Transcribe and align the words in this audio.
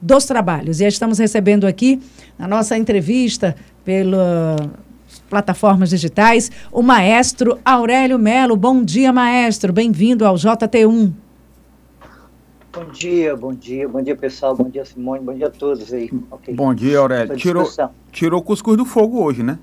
dos 0.00 0.24
trabalhos. 0.24 0.80
E 0.80 0.86
estamos 0.86 1.18
recebendo 1.18 1.66
aqui, 1.66 2.00
na 2.38 2.46
nossa 2.46 2.76
entrevista 2.76 3.56
pelas 3.84 4.68
plataformas 5.28 5.90
digitais, 5.90 6.50
o 6.72 6.82
maestro 6.82 7.58
Aurélio 7.64 8.18
Melo. 8.18 8.56
Bom 8.56 8.82
dia, 8.82 9.12
maestro. 9.12 9.72
Bem-vindo 9.72 10.24
ao 10.24 10.34
JT1. 10.36 11.12
Bom 12.70 12.84
dia, 12.92 13.34
bom 13.34 13.52
dia, 13.52 13.88
bom 13.88 14.00
dia 14.00 14.14
pessoal, 14.14 14.54
bom 14.54 14.68
dia 14.68 14.84
Simone, 14.84 15.24
bom 15.24 15.34
dia 15.34 15.48
a 15.48 15.50
todos 15.50 15.92
aí. 15.92 16.10
Okay. 16.30 16.54
Bom 16.54 16.72
dia, 16.72 16.98
Aurélio. 16.98 17.36
Tirou, 17.36 17.68
tirou 18.12 18.40
o 18.40 18.42
cuscuz 18.42 18.76
do 18.76 18.84
fogo 18.84 19.22
hoje, 19.22 19.42
né? 19.42 19.58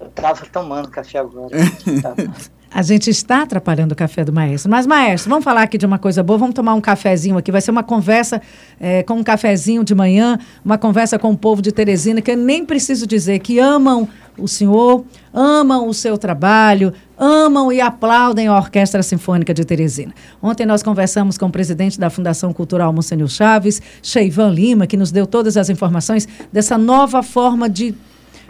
Eu 0.00 0.06
estava 0.06 0.46
tomando 0.46 0.88
café 0.88 1.18
agora. 1.18 1.50
A 2.74 2.80
gente 2.80 3.10
está 3.10 3.42
atrapalhando 3.42 3.92
o 3.92 3.96
café 3.96 4.24
do 4.24 4.32
maestro. 4.32 4.70
Mas, 4.70 4.86
maestro, 4.86 5.28
vamos 5.28 5.44
falar 5.44 5.62
aqui 5.62 5.76
de 5.76 5.84
uma 5.84 5.98
coisa 5.98 6.22
boa. 6.22 6.38
Vamos 6.38 6.54
tomar 6.54 6.74
um 6.74 6.80
cafezinho 6.80 7.36
aqui. 7.36 7.52
Vai 7.52 7.60
ser 7.60 7.70
uma 7.70 7.82
conversa 7.82 8.40
é, 8.80 9.02
com 9.02 9.14
um 9.14 9.22
cafezinho 9.22 9.84
de 9.84 9.94
manhã, 9.94 10.38
uma 10.64 10.78
conversa 10.78 11.18
com 11.18 11.30
o 11.30 11.36
povo 11.36 11.60
de 11.60 11.70
Teresina, 11.70 12.22
que 12.22 12.30
eu 12.30 12.36
nem 12.36 12.64
preciso 12.64 13.06
dizer 13.06 13.40
que 13.40 13.58
amam 13.58 14.08
o 14.38 14.48
senhor, 14.48 15.04
amam 15.32 15.86
o 15.86 15.92
seu 15.92 16.16
trabalho, 16.16 16.92
amam 17.18 17.70
e 17.70 17.80
aplaudem 17.80 18.46
a 18.46 18.56
Orquestra 18.56 19.02
Sinfônica 19.02 19.52
de 19.52 19.64
Teresina. 19.64 20.14
Ontem 20.42 20.64
nós 20.64 20.82
conversamos 20.82 21.36
com 21.36 21.46
o 21.46 21.50
presidente 21.50 22.00
da 22.00 22.08
Fundação 22.08 22.52
Cultural 22.52 22.92
Monsenhor 22.92 23.28
Chaves, 23.28 23.82
Cheivan 24.02 24.48
Lima, 24.48 24.86
que 24.86 24.96
nos 24.96 25.10
deu 25.10 25.26
todas 25.26 25.58
as 25.58 25.68
informações 25.68 26.26
dessa 26.50 26.78
nova 26.78 27.22
forma 27.22 27.68
de 27.68 27.94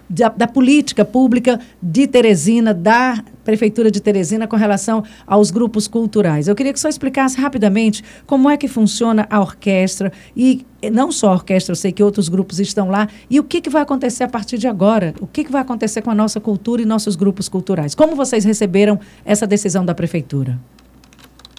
da, 0.09 0.29
da, 0.29 0.47
política 0.47 1.05
pública 1.05 1.59
de 1.83 2.07
Teresina, 2.07 2.75
da 2.75 3.23
Prefeitura 3.45 3.91
de 3.91 4.01
Teresina, 4.01 4.47
com 4.47 4.57
relação 4.57 5.03
aos 5.27 5.51
grupos 5.51 5.89
culturais. 5.89 6.49
Eu 6.49 6.55
queria 6.55 6.73
que 6.73 6.81
só 6.81 6.89
explicasse 6.89 7.41
rapidamente 7.41 8.05
como 8.27 8.49
é 8.49 8.57
que 8.57 8.69
funciona 8.69 9.27
a 9.31 9.41
orquestra 9.41 10.13
e 10.37 10.67
não 10.93 11.11
só 11.13 11.31
a 11.31 11.33
orquestra, 11.33 11.73
eu 11.73 11.77
sei 11.77 11.93
que 11.93 12.03
outros 12.03 12.29
grupos 12.29 12.59
estão 12.59 12.91
lá, 12.91 13.09
e 13.31 13.39
o 13.39 13.45
que, 13.45 13.61
que 13.61 13.71
vai 13.71 13.83
acontecer 13.83 14.25
a 14.25 14.29
partir 14.29 14.59
de 14.59 14.67
agora? 14.67 15.15
O 15.21 15.27
que, 15.27 15.45
que 15.45 15.53
vai 15.53 15.63
acontecer 15.63 16.03
com 16.03 16.11
a 16.11 16.15
nossa 16.15 16.41
cultura 16.41 16.83
e 16.83 16.85
nossos 16.85 17.17
grupos 17.17 17.49
culturais? 17.49 17.95
Como 17.95 18.17
vocês 18.17 18.45
receberam 18.45 18.99
essa 19.25 19.47
decisão 19.47 19.85
da 19.85 19.95
Prefeitura? 19.95 20.59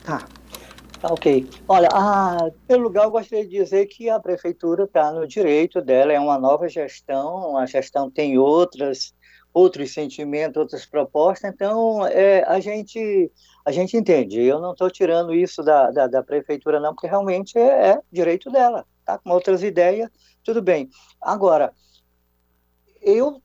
Tá. 0.03 0.25
Tá 1.03 1.11
ok. 1.11 1.45
Olha, 1.67 1.89
a, 1.91 2.49
pelo 2.65 2.83
lugar, 2.83 3.03
eu 3.03 3.11
gostaria 3.11 3.43
de 3.43 3.51
dizer 3.51 3.87
que 3.87 4.09
a 4.09 4.21
prefeitura 4.21 4.85
está 4.85 5.11
no 5.11 5.27
direito 5.27 5.81
dela, 5.81 6.13
é 6.13 6.19
uma 6.19 6.39
nova 6.39 6.69
gestão, 6.69 7.57
a 7.57 7.65
gestão 7.65 8.09
tem 8.09 8.37
outras, 8.37 9.13
outros 9.53 9.93
sentimentos, 9.93 10.55
outras 10.55 10.85
propostas, 10.85 11.51
então 11.53 12.07
é, 12.07 12.43
a, 12.43 12.57
gente, 12.61 13.29
a 13.65 13.71
gente 13.73 13.97
entende. 13.97 14.39
Eu 14.39 14.61
não 14.61 14.71
estou 14.71 14.89
tirando 14.89 15.33
isso 15.35 15.61
da, 15.61 15.91
da, 15.91 16.07
da, 16.07 16.23
prefeitura, 16.23 16.79
não, 16.79 16.93
porque 16.93 17.07
realmente 17.07 17.57
é, 17.57 17.89
é 17.89 18.01
direito 18.09 18.49
dela. 18.49 18.85
Tá 19.03 19.17
com 19.17 19.29
outras 19.31 19.61
ideias, 19.61 20.09
tudo 20.41 20.61
bem. 20.61 20.89
Agora, 21.21 21.73
eu 23.01 23.41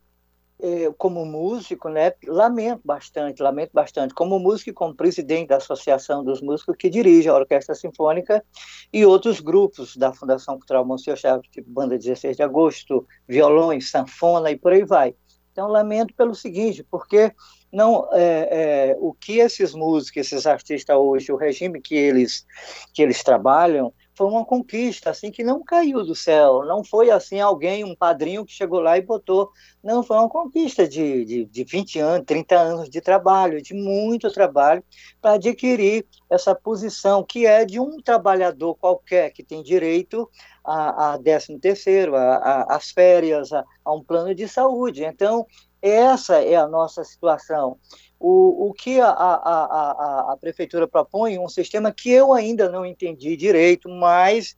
é, 0.61 0.93
como 0.99 1.25
músico, 1.25 1.89
né, 1.89 2.13
lamento 2.27 2.81
bastante, 2.85 3.43
lamento 3.43 3.71
bastante, 3.73 4.13
como 4.13 4.39
músico 4.39 4.71
e 4.71 4.73
como 4.73 4.95
presidente 4.95 5.49
da 5.49 5.57
Associação 5.57 6.25
dos 6.25 6.41
Músicos 6.41 6.77
que 6.77 6.91
dirige 6.91 7.29
a 7.29 7.35
Orquestra 7.35 7.75
Sinfônica 7.75 8.45
e 8.93 9.07
outros 9.07 9.41
grupos 9.41 9.97
da 9.97 10.13
Fundação 10.13 10.57
Cultural 10.57 10.85
Monsenhor 10.85 11.17
Chaves, 11.17 11.49
tipo 11.51 11.71
Banda 11.71 11.97
16 11.97 12.37
de 12.37 12.43
Agosto, 12.43 13.07
violões, 13.29 13.91
sanfona 13.91 14.51
e 14.51 14.57
por 14.57 14.73
aí 14.73 14.85
vai. 14.85 15.15
Então, 15.53 15.67
lamento 15.69 16.15
pelo 16.15 16.35
seguinte, 16.35 16.87
porque 16.89 17.33
não 17.73 18.09
é, 18.13 18.91
é, 18.93 18.97
o 19.01 19.13
que 19.13 19.39
esses 19.39 19.75
músicos, 19.75 20.27
esses 20.27 20.47
artistas 20.47 20.97
hoje, 20.97 21.33
o 21.33 21.37
regime 21.37 21.81
que 21.81 21.97
eles, 21.97 22.47
que 22.95 23.03
eles 23.03 23.23
trabalham, 23.23 23.93
foi 24.19 24.27
uma 24.27 24.45
conquista, 24.45 25.11
assim, 25.11 25.31
que 25.31 25.45
não 25.45 25.63
caiu 25.63 26.05
do 26.05 26.13
céu, 26.13 26.65
não 26.65 26.83
foi 26.83 27.09
assim 27.09 27.39
alguém, 27.39 27.85
um 27.85 27.95
padrinho 27.95 28.45
que 28.45 28.53
chegou 28.53 28.81
lá 28.81 28.99
e 28.99 29.01
botou, 29.01 29.53
não, 29.81 30.03
foi 30.03 30.17
uma 30.17 30.29
conquista 30.29 30.89
de, 30.89 31.25
de, 31.25 31.45
de 31.45 31.65
20 31.65 32.01
anos, 32.01 32.27
30 32.27 32.57
anos 32.57 32.91
de 32.91 33.01
trabalho, 33.01 33.63
de 33.63 33.75
muito 33.75 34.29
trabalho, 34.33 34.83
para 35.23 35.35
adquirir 35.35 36.05
essa 36.29 36.53
posição, 36.53 37.23
que 37.23 37.47
é 37.47 37.65
de 37.65 37.79
um 37.79 38.03
trabalhador 38.03 38.75
qualquer 38.75 39.31
que 39.31 39.45
tem 39.45 39.63
direito 39.63 40.29
a, 40.65 41.15
a 41.15 41.19
13 41.19 41.57
terceiro, 41.61 42.17
as 42.17 42.91
férias, 42.91 43.53
a, 43.53 43.65
a 43.85 43.95
um 43.95 44.03
plano 44.03 44.35
de 44.35 44.49
saúde, 44.49 45.05
então, 45.05 45.47
essa 45.81 46.43
é 46.43 46.57
a 46.57 46.67
nossa 46.67 47.05
situação. 47.05 47.79
O, 48.19 48.69
o 48.69 48.73
que 48.73 49.01
a, 49.01 49.09
a, 49.11 49.35
a, 49.35 50.33
a 50.33 50.37
prefeitura 50.37 50.89
propõe, 50.89 51.39
um 51.39 51.49
sistema 51.49 51.93
que 51.93 52.11
eu 52.11 52.33
ainda 52.33 52.69
não 52.69 52.85
entendi 52.85 53.37
direito, 53.37 53.89
mas 53.89 54.57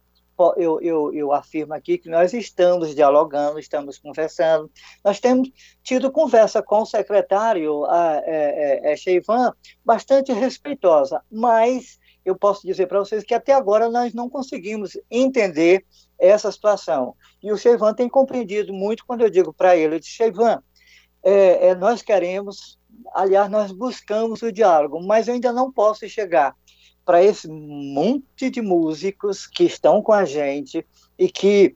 eu, 0.57 0.81
eu, 0.81 1.13
eu, 1.13 1.33
afirmo 1.33 1.75
aqui 1.75 1.99
que 1.99 2.09
nós 2.09 2.33
estamos 2.33 2.95
dialogando, 2.95 3.59
estamos 3.59 3.99
conversando. 3.99 4.71
Nós 5.05 5.21
temos 5.21 5.51
tido 5.83 6.11
conversa 6.11 6.63
com 6.63 6.81
o 6.81 6.87
secretário 6.87 7.85
a, 7.85 8.23
é, 8.25 8.81
é, 8.89 8.93
é 8.93 8.97
Cheivan, 8.97 9.53
bastante 9.85 10.33
respeitosa, 10.33 11.23
mas 11.31 11.99
eu 12.25 12.37
posso 12.37 12.67
dizer 12.67 12.87
para 12.87 12.99
vocês 12.99 13.25
que 13.25 13.35
até 13.35 13.53
agora 13.53 13.89
nós 13.89 14.15
não 14.15 14.29
conseguimos 14.29 14.97
entender 15.11 15.85
essa 16.19 16.51
situação. 16.53 17.15
E 17.43 17.51
o 17.53 17.57
Cheivan 17.57 17.95
tem 17.95 18.09
compreendido 18.09 18.73
muito 18.73 19.05
quando 19.07 19.23
eu 19.23 19.31
digo 19.31 19.53
para 19.53 19.77
ele, 19.77 19.97
eu 19.97 20.03
Cheivan, 20.03 20.63
é, 21.23 21.69
é, 21.69 21.75
nós 21.75 22.03
queremos 22.03 22.81
aliás, 23.15 23.51
nós 23.51 23.73
buscamos 23.73 24.43
o 24.43 24.53
diálogo, 24.53 25.01
mas 25.03 25.29
eu 25.29 25.35
ainda 25.35 25.53
não 25.53 25.73
posso 25.73 26.09
chegar 26.09 26.55
para 27.05 27.23
esse 27.23 27.49
monte 27.49 28.51
de 28.51 28.61
músicos 28.61 29.47
que 29.47 29.65
estão 29.65 30.03
com 30.03 30.13
a 30.13 30.25
gente 30.25 30.87
e 31.19 31.29
que, 31.29 31.75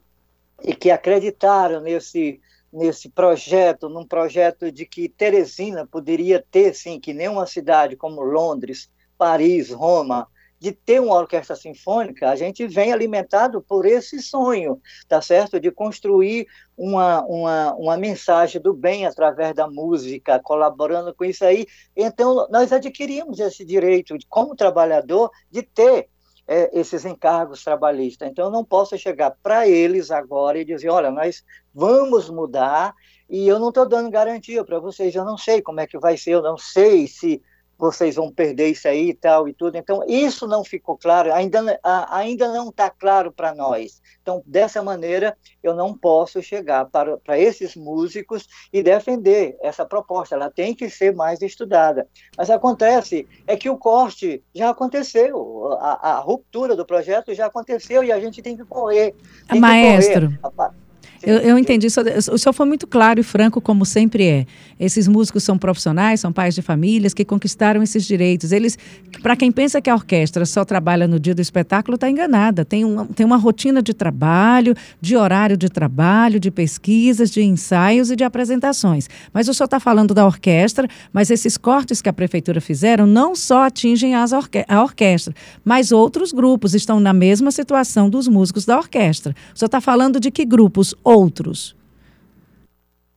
e 0.63 0.73
que 0.75 0.91
acreditaram 0.91 1.81
nesse, 1.81 2.39
nesse 2.71 3.09
projeto, 3.09 3.89
num 3.89 4.05
projeto 4.05 4.71
de 4.71 4.85
que 4.85 5.09
Teresina 5.09 5.85
poderia 5.85 6.43
ter, 6.51 6.73
sim, 6.73 6.99
que 6.99 7.13
nem 7.13 7.27
uma 7.27 7.45
cidade 7.45 7.95
como 7.95 8.21
Londres, 8.21 8.89
Paris, 9.17 9.71
Roma, 9.71 10.27
de 10.59 10.71
ter 10.71 10.99
uma 11.01 11.15
orquestra 11.15 11.55
sinfônica, 11.55 12.29
a 12.29 12.35
gente 12.35 12.65
vem 12.67 12.91
alimentado 12.91 13.61
por 13.61 13.85
esse 13.85 14.21
sonho, 14.21 14.81
tá 15.07 15.21
certo? 15.21 15.59
De 15.59 15.69
construir 15.69 16.47
uma, 16.77 17.23
uma, 17.25 17.73
uma 17.75 17.97
mensagem 17.97 18.61
do 18.61 18.73
bem 18.73 19.05
através 19.05 19.53
da 19.53 19.67
música, 19.67 20.39
colaborando 20.39 21.13
com 21.13 21.25
isso 21.25 21.43
aí. 21.45 21.67
Então, 21.95 22.47
nós 22.49 22.71
adquirimos 22.71 23.39
esse 23.39 23.65
direito, 23.65 24.15
como 24.29 24.55
trabalhador, 24.55 25.29
de 25.51 25.61
ter 25.61 26.09
é, 26.47 26.69
esses 26.77 27.05
encargos 27.05 27.63
trabalhistas. 27.63 28.29
Então, 28.29 28.45
eu 28.45 28.51
não 28.51 28.63
posso 28.63 28.97
chegar 28.97 29.31
para 29.43 29.67
eles 29.67 30.11
agora 30.11 30.59
e 30.59 30.65
dizer: 30.65 30.89
olha, 30.89 31.11
nós 31.11 31.43
vamos 31.73 32.29
mudar, 32.29 32.93
e 33.29 33.47
eu 33.47 33.59
não 33.59 33.69
estou 33.69 33.87
dando 33.87 34.09
garantia 34.09 34.63
para 34.63 34.79
vocês, 34.79 35.13
eu 35.13 35.25
não 35.25 35.37
sei 35.37 35.61
como 35.61 35.79
é 35.79 35.87
que 35.87 35.97
vai 35.97 36.17
ser, 36.17 36.31
eu 36.31 36.41
não 36.41 36.57
sei 36.57 37.07
se 37.07 37.41
vocês 37.77 38.15
vão 38.15 38.31
perder 38.31 38.69
isso 38.69 38.87
aí 38.87 39.09
e 39.09 39.13
tal 39.13 39.47
e 39.47 39.53
tudo. 39.53 39.77
Então, 39.77 40.03
isso 40.07 40.47
não 40.47 40.63
ficou 40.63 40.97
claro, 40.97 41.33
ainda, 41.33 41.79
ainda 42.09 42.51
não 42.51 42.69
está 42.69 42.89
claro 42.89 43.31
para 43.31 43.53
nós. 43.53 44.01
Então, 44.21 44.41
dessa 44.45 44.81
maneira, 44.81 45.37
eu 45.61 45.75
não 45.75 45.95
posso 45.95 46.41
chegar 46.41 46.85
para, 46.85 47.17
para 47.17 47.37
esses 47.37 47.75
músicos 47.75 48.47
e 48.71 48.81
defender 48.81 49.57
essa 49.61 49.85
proposta. 49.85 50.35
Ela 50.35 50.49
tem 50.49 50.73
que 50.73 50.89
ser 50.89 51.13
mais 51.13 51.41
estudada. 51.41 52.07
Mas 52.37 52.49
acontece 52.49 53.27
é 53.45 53.55
que 53.55 53.69
o 53.69 53.77
corte 53.77 54.43
já 54.53 54.69
aconteceu, 54.69 55.77
a, 55.79 56.11
a 56.11 56.19
ruptura 56.19 56.75
do 56.75 56.85
projeto 56.85 57.33
já 57.33 57.47
aconteceu 57.47 58.03
e 58.03 58.11
a 58.11 58.19
gente 58.19 58.41
tem 58.41 58.55
que 58.55 58.65
correr. 58.65 59.13
Tem 59.47 59.59
Maestro. 59.59 60.29
Que 60.29 60.37
correr. 60.37 60.84
Eu, 61.25 61.37
eu 61.39 61.57
entendi. 61.57 61.87
O 61.87 62.37
senhor 62.37 62.53
foi 62.53 62.65
muito 62.67 62.85
claro 62.85 63.19
e 63.19 63.23
franco, 63.23 63.59
como 63.59 63.83
sempre 63.85 64.25
é. 64.25 64.45
Esses 64.79 65.07
músicos 65.07 65.43
são 65.43 65.57
profissionais, 65.57 66.19
são 66.19 66.31
pais 66.31 66.53
de 66.53 66.61
famílias 66.61 67.13
que 67.13 67.25
conquistaram 67.25 67.81
esses 67.81 68.05
direitos. 68.05 68.51
Eles, 68.51 68.77
para 69.23 69.35
quem 69.35 69.51
pensa 69.51 69.81
que 69.81 69.89
a 69.89 69.95
orquestra 69.95 70.45
só 70.45 70.63
trabalha 70.63 71.07
no 71.07 71.19
dia 71.19 71.33
do 71.33 71.41
espetáculo, 71.41 71.95
está 71.95 72.09
enganada. 72.09 72.63
Tem 72.63 72.85
uma, 72.85 73.05
tem 73.05 73.25
uma 73.25 73.37
rotina 73.37 73.81
de 73.81 73.93
trabalho, 73.93 74.75
de 75.01 75.15
horário 75.15 75.57
de 75.57 75.67
trabalho, 75.67 76.39
de 76.39 76.51
pesquisas, 76.51 77.31
de 77.31 77.41
ensaios 77.41 78.11
e 78.11 78.15
de 78.15 78.23
apresentações. 78.23 79.09
Mas 79.33 79.47
o 79.47 79.53
senhor 79.53 79.65
está 79.65 79.79
falando 79.79 80.13
da 80.13 80.25
orquestra, 80.25 80.87
mas 81.11 81.31
esses 81.31 81.57
cortes 81.57 82.01
que 82.01 82.09
a 82.09 82.13
prefeitura 82.13 82.61
fizeram 82.61 83.07
não 83.07 83.35
só 83.35 83.63
atingem 83.63 84.13
as 84.13 84.31
orque 84.31 84.63
a 84.67 84.83
orquestra, 84.83 85.33
mas 85.63 85.91
outros 85.91 86.31
grupos 86.31 86.75
estão 86.75 86.99
na 86.99 87.13
mesma 87.13 87.49
situação 87.49 88.09
dos 88.09 88.27
músicos 88.27 88.65
da 88.65 88.77
orquestra. 88.77 89.35
O 89.53 89.57
senhor 89.57 89.67
está 89.67 89.81
falando 89.81 90.19
de 90.19 90.29
que 90.29 90.45
grupos? 90.45 90.93
Outros? 91.15 91.75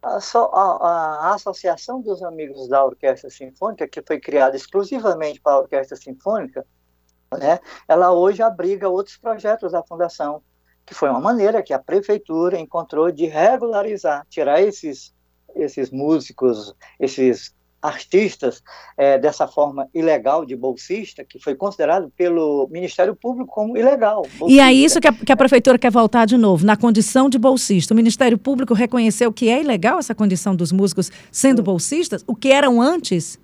A, 0.03 0.19
a, 0.19 1.31
a, 1.31 1.35
Associação 1.35 2.01
dos 2.01 2.23
Amigos 2.23 2.69
da 2.69 2.85
Orquestra 2.85 3.29
Sinfônica, 3.29 3.89
que 3.89 4.01
foi 4.01 4.21
criada 4.21 4.57
exclusivamente 4.57 5.41
para 5.41 5.55
a 5.55 5.61
Orquestra 5.61 5.97
Sinfônica, 5.97 6.65
né, 7.37 7.59
ela 7.87 8.13
hoje 8.13 8.43
abriga 8.43 8.89
outros 8.89 9.17
projetos 9.17 9.73
da 9.73 9.83
Fundação, 9.83 10.41
que 10.87 10.95
foi 10.95 11.11
uma 11.11 11.21
maneira 11.21 11.63
que 11.63 11.75
a 11.75 11.79
prefeitura 11.79 12.59
encontrou 12.59 13.11
de 13.11 13.27
regularizar, 13.27 14.25
tirar 14.31 14.63
esses, 14.63 15.15
esses 15.55 15.91
músicos, 15.91 16.75
esses 16.99 17.55
artistas 17.81 18.63
é, 18.97 19.19
dessa 19.19 19.47
forma 19.47 19.89
ilegal 19.95 20.45
de 20.45 20.57
bolsista, 20.57 21.25
que 21.25 21.39
foi 21.39 21.55
considerado 21.55 22.11
pelo 22.17 22.69
Ministério 22.71 23.15
Público 23.15 23.51
como 23.53 23.77
ilegal. 23.77 24.23
Bolsista. 24.39 24.51
E 24.51 24.61
é 24.61 24.73
isso 24.73 25.01
que 25.01 25.09
a, 25.09 25.13
que 25.13 25.33
a, 25.33 25.37
prefeitura 25.37 25.79
quer 25.79 25.91
voltar 25.91 26.27
de 26.27 26.37
novo, 26.37 26.67
na 26.67 26.77
condição 26.77 27.29
de 27.29 27.39
bolsista. 27.39 27.95
O 27.95 27.97
Ministério 27.97 28.37
Público 28.37 28.75
reconheceu 28.75 29.33
que 29.33 29.49
é 29.49 29.61
ilegal 29.61 29.99
essa 29.99 30.15
condição 30.15 30.57
dos 30.57 30.73
músicos 30.73 31.11
sendo 31.31 31.63
bolsistas, 31.63 32.25
o 32.27 32.35
que 32.35 32.51
eram 32.51 32.81
antes? 32.81 33.39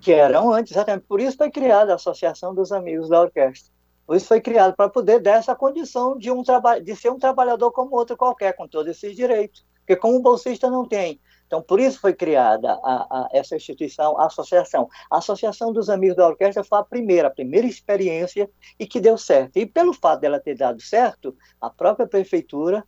Que 0.00 0.12
eram 0.12 0.52
antes, 0.52 0.72
exatamente. 0.72 1.04
Por 1.06 1.20
isso 1.20 1.36
foi 1.36 1.50
criada 1.50 1.92
a 1.92 1.96
Associação 1.96 2.54
dos 2.54 2.72
Amigos 2.72 3.08
da 3.08 3.20
Orquestra. 3.20 3.72
Isso 4.12 4.26
foi 4.26 4.40
criado 4.40 4.74
para 4.76 4.88
poder 4.88 5.20
dar 5.20 5.36
essa 5.36 5.54
condição 5.54 6.18
de, 6.18 6.30
um 6.30 6.42
de 6.82 6.96
ser 6.96 7.10
um 7.10 7.18
trabalhador 7.18 7.70
como 7.70 7.96
outro 7.96 8.16
qualquer, 8.16 8.54
com 8.54 8.68
todos 8.68 8.90
esses 8.90 9.16
direitos. 9.16 9.64
Porque 9.78 9.96
como 9.96 10.20
bolsista 10.20 10.70
não 10.70 10.86
tem 10.86 11.20
então, 11.46 11.62
por 11.62 11.78
isso 11.78 12.00
foi 12.00 12.14
criada 12.14 12.72
a, 12.82 13.06
a, 13.10 13.28
essa 13.32 13.54
instituição, 13.54 14.18
a 14.18 14.26
associação. 14.26 14.88
A 15.10 15.18
Associação 15.18 15.72
dos 15.72 15.88
Amigos 15.88 16.16
da 16.16 16.26
Orquestra 16.26 16.64
foi 16.64 16.78
a 16.78 16.84
primeira, 16.84 17.28
a 17.28 17.30
primeira 17.30 17.66
experiência 17.66 18.50
e 18.78 18.86
que 18.86 19.00
deu 19.00 19.16
certo. 19.16 19.56
E 19.56 19.66
pelo 19.66 19.92
fato 19.92 20.20
dela 20.20 20.40
ter 20.40 20.56
dado 20.56 20.80
certo, 20.80 21.36
a 21.60 21.70
própria 21.70 22.06
prefeitura, 22.06 22.84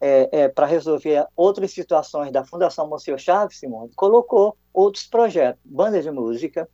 é, 0.00 0.28
é, 0.32 0.48
para 0.48 0.66
resolver 0.66 1.26
outras 1.36 1.72
situações 1.72 2.32
da 2.32 2.44
Fundação 2.44 2.88
Monsenhor 2.88 3.18
Chaves, 3.18 3.58
Simone, 3.58 3.92
colocou 3.94 4.56
outros 4.72 5.06
projetos, 5.06 5.60
bandas 5.64 6.04
de 6.04 6.10
música, 6.10 6.68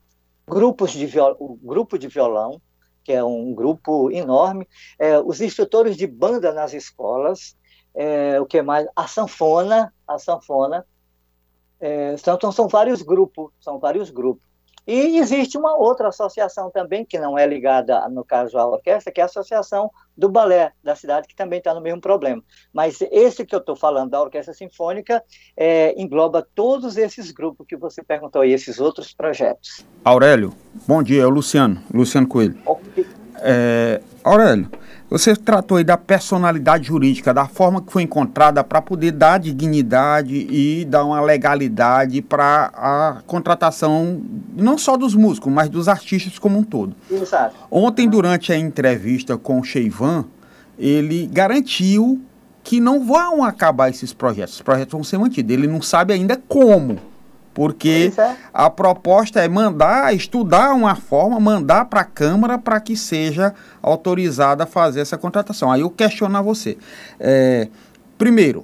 grupos 0.46 0.92
de 0.92 1.06
viol, 1.06 1.36
grupo 1.62 1.98
de 1.98 2.08
violão, 2.08 2.60
que 3.02 3.12
é 3.12 3.22
um 3.22 3.52
grupo 3.52 4.10
enorme, 4.10 4.66
é, 4.98 5.18
os 5.18 5.40
instrutores 5.40 5.96
de 5.96 6.06
banda 6.06 6.52
nas 6.52 6.72
escolas, 6.72 7.56
é, 7.94 8.40
o 8.40 8.46
que 8.46 8.60
mais? 8.62 8.86
A 8.94 9.06
sanfona, 9.06 9.92
a 10.06 10.18
sanfona, 10.18 10.84
é, 11.80 12.14
então, 12.14 12.52
são 12.52 12.68
vários 12.68 13.02
grupos, 13.02 13.50
são 13.60 13.78
vários 13.78 14.10
grupos. 14.10 14.46
E 14.86 15.18
existe 15.18 15.58
uma 15.58 15.76
outra 15.76 16.08
associação 16.08 16.70
também, 16.70 17.04
que 17.04 17.18
não 17.18 17.36
é 17.36 17.44
ligada, 17.44 18.08
no 18.08 18.24
caso, 18.24 18.56
à 18.56 18.64
orquestra, 18.64 19.12
que 19.12 19.20
é 19.20 19.24
a 19.24 19.26
Associação 19.26 19.90
do 20.16 20.28
Balé 20.28 20.70
da 20.82 20.94
cidade, 20.94 21.26
que 21.26 21.34
também 21.34 21.58
está 21.58 21.74
no 21.74 21.80
mesmo 21.80 22.00
problema. 22.00 22.40
Mas 22.72 23.00
esse 23.10 23.44
que 23.44 23.52
eu 23.52 23.58
estou 23.58 23.74
falando, 23.74 24.10
da 24.10 24.22
Orquestra 24.22 24.54
Sinfônica, 24.54 25.20
é, 25.56 25.92
engloba 26.00 26.46
todos 26.54 26.96
esses 26.96 27.32
grupos 27.32 27.66
que 27.66 27.76
você 27.76 28.00
perguntou 28.00 28.44
e 28.44 28.52
esses 28.52 28.78
outros 28.78 29.12
projetos. 29.12 29.84
Aurélio, 30.04 30.52
bom 30.86 31.02
dia, 31.02 31.22
é 31.22 31.26
o 31.26 31.30
Luciano, 31.30 31.82
Luciano 31.92 32.28
Coelho. 32.28 32.56
É, 33.40 34.00
Aurélio, 34.22 34.70
você 35.08 35.36
tratou 35.36 35.78
aí 35.78 35.84
da 35.84 35.96
personalidade 35.96 36.88
jurídica, 36.88 37.32
da 37.32 37.46
forma 37.46 37.80
que 37.80 37.92
foi 37.92 38.02
encontrada 38.02 38.62
para 38.64 38.82
poder 38.82 39.12
dar 39.12 39.38
dignidade 39.38 40.34
e 40.50 40.84
dar 40.84 41.04
uma 41.04 41.20
legalidade 41.20 42.20
para 42.20 42.70
a 42.74 43.22
contratação 43.26 44.20
não 44.56 44.76
só 44.76 44.96
dos 44.96 45.14
músicos, 45.14 45.52
mas 45.52 45.68
dos 45.68 45.88
artistas 45.88 46.38
como 46.38 46.58
um 46.58 46.62
todo. 46.62 46.94
Exato. 47.10 47.54
Ontem, 47.70 48.08
durante 48.08 48.52
a 48.52 48.58
entrevista 48.58 49.36
com 49.36 49.60
o 49.60 49.64
Cheivan, 49.64 50.24
ele 50.78 51.26
garantiu 51.32 52.20
que 52.64 52.80
não 52.80 53.06
vão 53.06 53.44
acabar 53.44 53.88
esses 53.88 54.12
projetos. 54.12 54.54
Os 54.54 54.62
projetos 54.62 54.92
vão 54.92 55.04
ser 55.04 55.18
mantidos. 55.18 55.52
Ele 55.52 55.68
não 55.68 55.80
sabe 55.80 56.12
ainda 56.12 56.40
como 56.48 56.98
porque 57.56 58.12
é. 58.18 58.36
a 58.52 58.68
proposta 58.68 59.40
é 59.40 59.48
mandar, 59.48 60.14
estudar 60.14 60.74
uma 60.74 60.94
forma, 60.94 61.40
mandar 61.40 61.86
para 61.86 62.02
a 62.02 62.04
Câmara 62.04 62.58
para 62.58 62.78
que 62.78 62.94
seja 62.94 63.54
autorizada 63.80 64.64
a 64.64 64.66
fazer 64.66 65.00
essa 65.00 65.16
contratação. 65.16 65.72
Aí 65.72 65.80
eu 65.80 65.88
questiono 65.88 66.36
a 66.36 66.42
você. 66.42 66.76
É, 67.18 67.68
primeiro, 68.18 68.62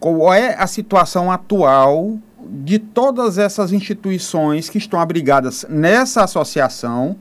qual 0.00 0.34
é 0.34 0.56
a 0.58 0.66
situação 0.66 1.30
atual 1.30 2.18
de 2.44 2.80
todas 2.80 3.38
essas 3.38 3.72
instituições 3.72 4.68
que 4.68 4.76
estão 4.76 4.98
abrigadas 4.98 5.64
nessa 5.68 6.24
associação? 6.24 7.14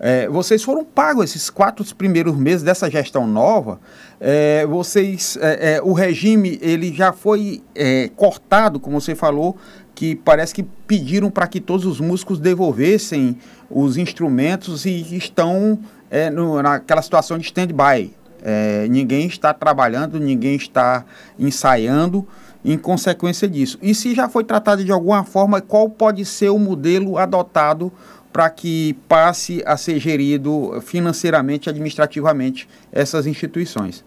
É, 0.00 0.28
vocês 0.28 0.62
foram 0.62 0.84
pagos 0.84 1.24
esses 1.24 1.50
quatro 1.50 1.84
primeiros 1.94 2.36
meses 2.36 2.62
dessa 2.62 2.90
gestão 2.90 3.26
nova. 3.26 3.80
É, 4.20 4.64
vocês, 4.66 5.36
é, 5.40 5.74
é 5.74 5.82
o 5.82 5.92
regime 5.92 6.58
ele 6.62 6.92
já 6.92 7.12
foi 7.12 7.62
é, 7.74 8.08
cortado, 8.14 8.78
como 8.78 9.00
você 9.00 9.14
falou, 9.14 9.56
que 9.98 10.14
parece 10.14 10.54
que 10.54 10.62
pediram 10.62 11.28
para 11.28 11.48
que 11.48 11.60
todos 11.60 11.84
os 11.84 11.98
músicos 11.98 12.38
devolvessem 12.38 13.36
os 13.68 13.96
instrumentos 13.96 14.86
e 14.86 15.16
estão 15.16 15.76
é, 16.08 16.30
no, 16.30 16.62
naquela 16.62 17.02
situação 17.02 17.36
de 17.36 17.46
stand-by. 17.46 18.14
É, 18.40 18.86
ninguém 18.86 19.26
está 19.26 19.52
trabalhando, 19.52 20.20
ninguém 20.20 20.54
está 20.54 21.04
ensaiando 21.36 22.24
em 22.64 22.78
consequência 22.78 23.48
disso. 23.48 23.76
E 23.82 23.92
se 23.92 24.14
já 24.14 24.28
foi 24.28 24.44
tratado 24.44 24.84
de 24.84 24.92
alguma 24.92 25.24
forma, 25.24 25.60
qual 25.60 25.90
pode 25.90 26.24
ser 26.24 26.50
o 26.50 26.60
modelo 26.60 27.18
adotado 27.18 27.92
para 28.32 28.48
que 28.50 28.92
passe 29.08 29.64
a 29.66 29.76
ser 29.76 29.98
gerido 29.98 30.80
financeiramente, 30.80 31.68
administrativamente 31.68 32.68
essas 32.92 33.26
instituições? 33.26 34.04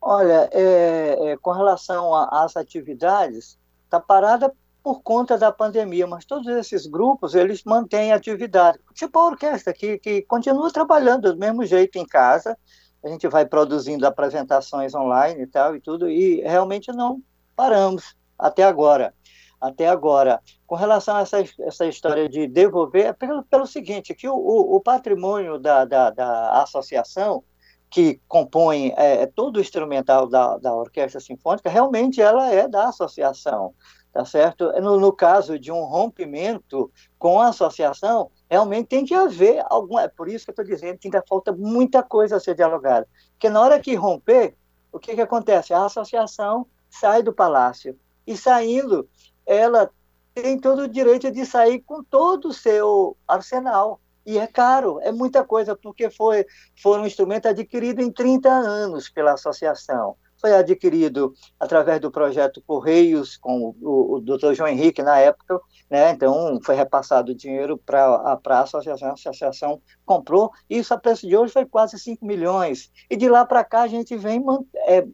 Olha, 0.00 0.48
é, 0.52 1.32
é, 1.32 1.36
com 1.42 1.50
relação 1.50 2.14
às 2.14 2.56
atividades, 2.56 3.60
está 3.92 4.00
parada 4.00 4.50
por 4.82 5.02
conta 5.02 5.36
da 5.36 5.52
pandemia, 5.52 6.06
mas 6.06 6.24
todos 6.24 6.48
esses 6.48 6.86
grupos, 6.86 7.34
eles 7.34 7.62
mantêm 7.62 8.12
atividade. 8.12 8.80
Tipo 8.94 9.18
a 9.18 9.26
orquestra, 9.26 9.72
que, 9.72 9.98
que 9.98 10.22
continua 10.22 10.72
trabalhando 10.72 11.32
do 11.32 11.38
mesmo 11.38 11.64
jeito 11.64 11.98
em 11.98 12.06
casa, 12.06 12.58
a 13.04 13.08
gente 13.08 13.28
vai 13.28 13.44
produzindo 13.44 14.06
apresentações 14.06 14.94
online 14.94 15.42
e 15.42 15.46
tal 15.46 15.76
e 15.76 15.80
tudo, 15.80 16.08
e 16.08 16.40
realmente 16.40 16.90
não 16.90 17.22
paramos 17.54 18.16
até 18.38 18.64
agora. 18.64 19.14
Até 19.60 19.88
agora. 19.88 20.40
Com 20.66 20.74
relação 20.74 21.16
a 21.16 21.20
essa, 21.20 21.44
essa 21.60 21.86
história 21.86 22.28
de 22.28 22.48
devolver, 22.48 23.06
é 23.06 23.12
pelo, 23.12 23.44
pelo 23.44 23.66
seguinte, 23.66 24.12
que 24.12 24.28
o, 24.28 24.34
o, 24.34 24.76
o 24.76 24.80
patrimônio 24.80 25.56
da, 25.60 25.84
da, 25.84 26.10
da 26.10 26.62
associação, 26.62 27.44
que 27.92 28.18
compõe 28.26 28.94
é, 28.96 29.22
é, 29.22 29.26
todo 29.26 29.58
o 29.58 29.60
instrumental 29.60 30.26
da, 30.26 30.56
da 30.56 30.74
orquestra 30.74 31.20
sinfônica, 31.20 31.68
realmente 31.68 32.22
ela 32.22 32.50
é 32.50 32.66
da 32.66 32.88
associação, 32.88 33.74
tá 34.10 34.24
certo? 34.24 34.72
No, 34.80 34.98
no 34.98 35.12
caso 35.12 35.58
de 35.58 35.70
um 35.70 35.84
rompimento 35.84 36.90
com 37.18 37.38
a 37.38 37.48
associação, 37.48 38.30
realmente 38.50 38.86
tem 38.86 39.04
que 39.04 39.14
haver 39.14 39.62
algum, 39.68 39.98
é 39.98 40.08
por 40.08 40.26
isso 40.26 40.46
que 40.46 40.50
eu 40.50 40.54
estou 40.54 40.64
dizendo 40.64 40.98
que 40.98 41.08
ainda 41.08 41.22
falta 41.28 41.52
muita 41.52 42.02
coisa 42.02 42.36
a 42.36 42.40
ser 42.40 42.54
dialogada, 42.54 43.06
porque 43.32 43.50
na 43.50 43.60
hora 43.60 43.78
que 43.78 43.94
romper, 43.94 44.56
o 44.90 44.98
que, 44.98 45.14
que 45.14 45.20
acontece? 45.20 45.74
A 45.74 45.84
associação 45.84 46.66
sai 46.88 47.22
do 47.22 47.32
palácio, 47.32 47.98
e 48.26 48.34
saindo, 48.38 49.06
ela 49.44 49.90
tem 50.32 50.58
todo 50.58 50.84
o 50.84 50.88
direito 50.88 51.30
de 51.30 51.44
sair 51.44 51.80
com 51.80 52.02
todo 52.02 52.48
o 52.48 52.54
seu 52.54 53.18
arsenal, 53.28 54.00
e 54.24 54.38
é 54.38 54.46
caro, 54.46 55.00
é 55.02 55.10
muita 55.10 55.44
coisa, 55.44 55.76
porque 55.76 56.10
foi, 56.10 56.46
foi 56.80 56.98
um 56.98 57.06
instrumento 57.06 57.46
adquirido 57.46 58.00
em 58.00 58.10
30 58.10 58.48
anos 58.48 59.08
pela 59.08 59.32
associação. 59.32 60.16
Foi 60.40 60.52
adquirido 60.54 61.32
através 61.58 62.00
do 62.00 62.10
projeto 62.10 62.60
Correios, 62.66 63.36
com 63.36 63.72
o, 63.80 64.16
o 64.16 64.20
Dr. 64.20 64.54
João 64.54 64.68
Henrique 64.68 65.00
na 65.00 65.16
época, 65.18 65.60
né? 65.88 66.10
então 66.10 66.58
foi 66.64 66.74
repassado 66.74 67.30
o 67.30 67.34
dinheiro 67.34 67.78
para 67.78 68.40
a 68.44 68.60
associação, 68.60 69.10
a 69.10 69.12
associação 69.12 69.80
comprou, 70.04 70.50
e 70.68 70.78
isso 70.78 70.92
a 70.92 70.98
preço 70.98 71.28
de 71.28 71.36
hoje 71.36 71.52
foi 71.52 71.64
quase 71.64 71.96
5 71.96 72.26
milhões. 72.26 72.90
E 73.08 73.16
de 73.16 73.28
lá 73.28 73.44
para 73.44 73.62
cá 73.62 73.82
a 73.82 73.86
gente 73.86 74.16
vem 74.16 74.42
é, 74.88 75.06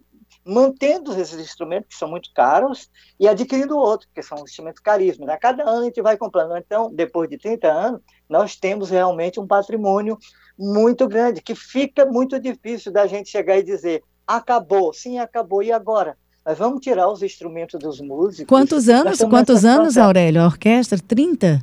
mantendo 0.45 1.13
esses 1.21 1.39
instrumentos, 1.39 1.89
que 1.91 1.97
são 1.97 2.09
muito 2.09 2.31
caros, 2.35 2.89
e 3.19 3.29
adquirindo 3.29 3.77
outros, 3.77 4.09
que 4.15 4.23
são 4.23 4.39
instrumentos 4.45 4.81
caríssimos. 4.81 5.29
A 5.29 5.37
cada 5.37 5.63
ano 5.63 5.83
a 5.83 5.85
gente 5.85 6.01
vai 6.01 6.17
comprando. 6.17 6.57
Então, 6.57 6.91
depois 6.93 7.29
de 7.29 7.39
30 7.39 7.69
anos, 7.69 8.01
nós 8.29 8.57
temos 8.57 8.91
realmente 8.91 9.39
um 9.39 9.47
patrimônio 9.47 10.19
muito 10.59 11.07
grande, 11.07 11.43
que 11.43 11.55
fica 11.55 12.05
muito 12.05 12.41
difícil 12.41 12.91
da 12.91 13.07
gente 13.07 13.29
chegar 13.29 13.59
e 13.59 13.63
dizer, 13.63 14.03
acabou, 14.27 14.93
sim, 14.93 15.19
acabou, 15.19 15.63
e 15.63 15.71
agora? 15.71 16.17
Nós 16.45 16.57
vamos 16.57 16.81
tirar 16.81 17.09
os 17.11 17.23
instrumentos 17.23 17.79
dos 17.79 18.01
músicos. 18.01 18.49
Quantos 18.49 18.89
anos, 18.89 19.19
quantos 19.19 19.65
anos, 19.65 19.99
Aurélio, 19.99 20.41
a 20.41 20.47
orquestra? 20.47 20.99
30? 20.99 21.63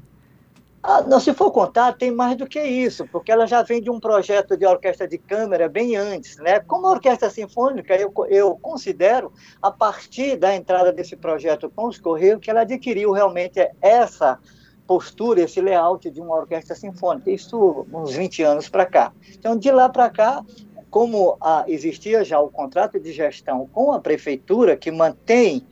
Ah, 0.87 1.01
não, 1.01 1.19
se 1.19 1.33
for 1.33 1.49
contar, 1.49 1.93
tem 1.93 2.11
mais 2.11 2.37
do 2.37 2.45
que 2.45 2.61
isso, 2.61 3.07
porque 3.07 3.31
ela 3.31 3.47
já 3.47 3.63
vem 3.63 3.81
de 3.81 3.89
um 3.89 3.99
projeto 3.99 4.55
de 4.55 4.67
orquestra 4.67 5.07
de 5.07 5.17
câmara 5.17 5.67
bem 5.67 5.95
antes. 5.95 6.37
Né? 6.37 6.59
Como 6.59 6.85
orquestra 6.85 7.27
sinfônica, 7.27 7.95
eu, 7.95 8.13
eu 8.29 8.55
considero, 8.61 9.33
a 9.59 9.71
partir 9.71 10.37
da 10.37 10.55
entrada 10.55 10.93
desse 10.93 11.15
projeto 11.15 11.71
com 11.75 11.87
os 11.87 11.97
Correios, 11.97 12.39
que 12.39 12.51
ela 12.51 12.61
adquiriu 12.61 13.11
realmente 13.11 13.67
essa 13.81 14.37
postura, 14.85 15.41
esse 15.41 15.59
layout 15.59 16.07
de 16.11 16.21
uma 16.21 16.35
orquestra 16.35 16.75
sinfônica. 16.75 17.31
Isso 17.31 17.87
uns 17.91 18.13
20 18.13 18.43
anos 18.43 18.69
para 18.69 18.85
cá. 18.85 19.11
Então, 19.33 19.57
de 19.57 19.71
lá 19.71 19.89
para 19.89 20.07
cá, 20.11 20.45
como 20.91 21.35
ah, 21.41 21.65
existia 21.67 22.23
já 22.23 22.39
o 22.39 22.47
contrato 22.47 22.99
de 22.99 23.11
gestão 23.11 23.67
com 23.73 23.91
a 23.91 23.99
prefeitura, 23.99 24.77
que 24.77 24.91
mantém 24.91 25.65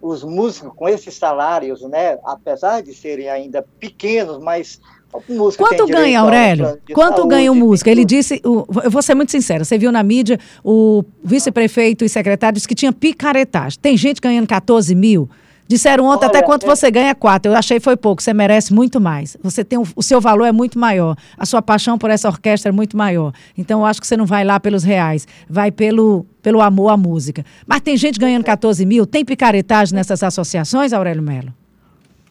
os 0.00 0.24
músicos 0.24 0.72
com 0.74 0.88
esses 0.88 1.14
salários, 1.14 1.82
né, 1.82 2.18
apesar 2.24 2.82
de 2.82 2.94
serem 2.94 3.28
ainda 3.28 3.64
pequenos, 3.78 4.38
mas 4.38 4.80
Quanto 5.58 5.86
ganha, 5.88 6.20
Aurélio? 6.20 6.78
Quanto 6.94 7.16
saúde, 7.16 7.34
ganha 7.34 7.50
o 7.50 7.54
músico? 7.54 7.90
Ele 7.90 8.04
disse, 8.04 8.40
o, 8.44 8.64
eu 8.84 8.90
vou 8.90 9.02
ser 9.02 9.16
muito 9.16 9.32
sincera, 9.32 9.64
você 9.64 9.76
viu 9.76 9.90
na 9.90 10.04
mídia, 10.04 10.38
o 10.62 11.04
vice-prefeito 11.22 12.04
e 12.04 12.08
secretário 12.08 12.54
disse 12.54 12.68
que 12.68 12.76
tinha 12.76 12.92
picaretagem. 12.92 13.76
Tem 13.80 13.96
gente 13.96 14.20
ganhando 14.20 14.46
14 14.46 14.94
mil, 14.94 15.28
Disseram 15.70 16.06
ontem 16.06 16.26
Olha, 16.26 16.38
até 16.38 16.42
quanto 16.42 16.66
é... 16.66 16.68
você 16.68 16.90
ganha 16.90 17.14
quatro. 17.14 17.52
Eu 17.52 17.56
achei 17.56 17.78
foi 17.78 17.96
pouco. 17.96 18.20
Você 18.20 18.34
merece 18.34 18.74
muito 18.74 19.00
mais. 19.00 19.36
Você 19.40 19.62
tem 19.64 19.78
um, 19.78 19.84
o 19.94 20.02
seu 20.02 20.20
valor 20.20 20.44
é 20.44 20.50
muito 20.50 20.76
maior. 20.76 21.14
A 21.38 21.46
sua 21.46 21.62
paixão 21.62 21.96
por 21.96 22.10
essa 22.10 22.26
orquestra 22.26 22.70
é 22.70 22.72
muito 22.72 22.96
maior. 22.96 23.32
Então 23.56 23.78
eu 23.78 23.86
acho 23.86 24.00
que 24.00 24.06
você 24.08 24.16
não 24.16 24.26
vai 24.26 24.42
lá 24.42 24.58
pelos 24.58 24.82
reais, 24.82 25.28
vai 25.48 25.70
pelo 25.70 26.26
pelo 26.42 26.60
amor 26.60 26.88
à 26.88 26.96
música. 26.96 27.44
Mas 27.68 27.82
tem 27.82 27.96
gente 27.96 28.18
ganhando 28.18 28.42
14 28.42 28.84
mil. 28.84 29.06
Tem 29.06 29.24
picaretagem 29.24 29.94
nessas 29.94 30.24
associações, 30.24 30.92
Aurélio 30.92 31.22
Melo? 31.22 31.54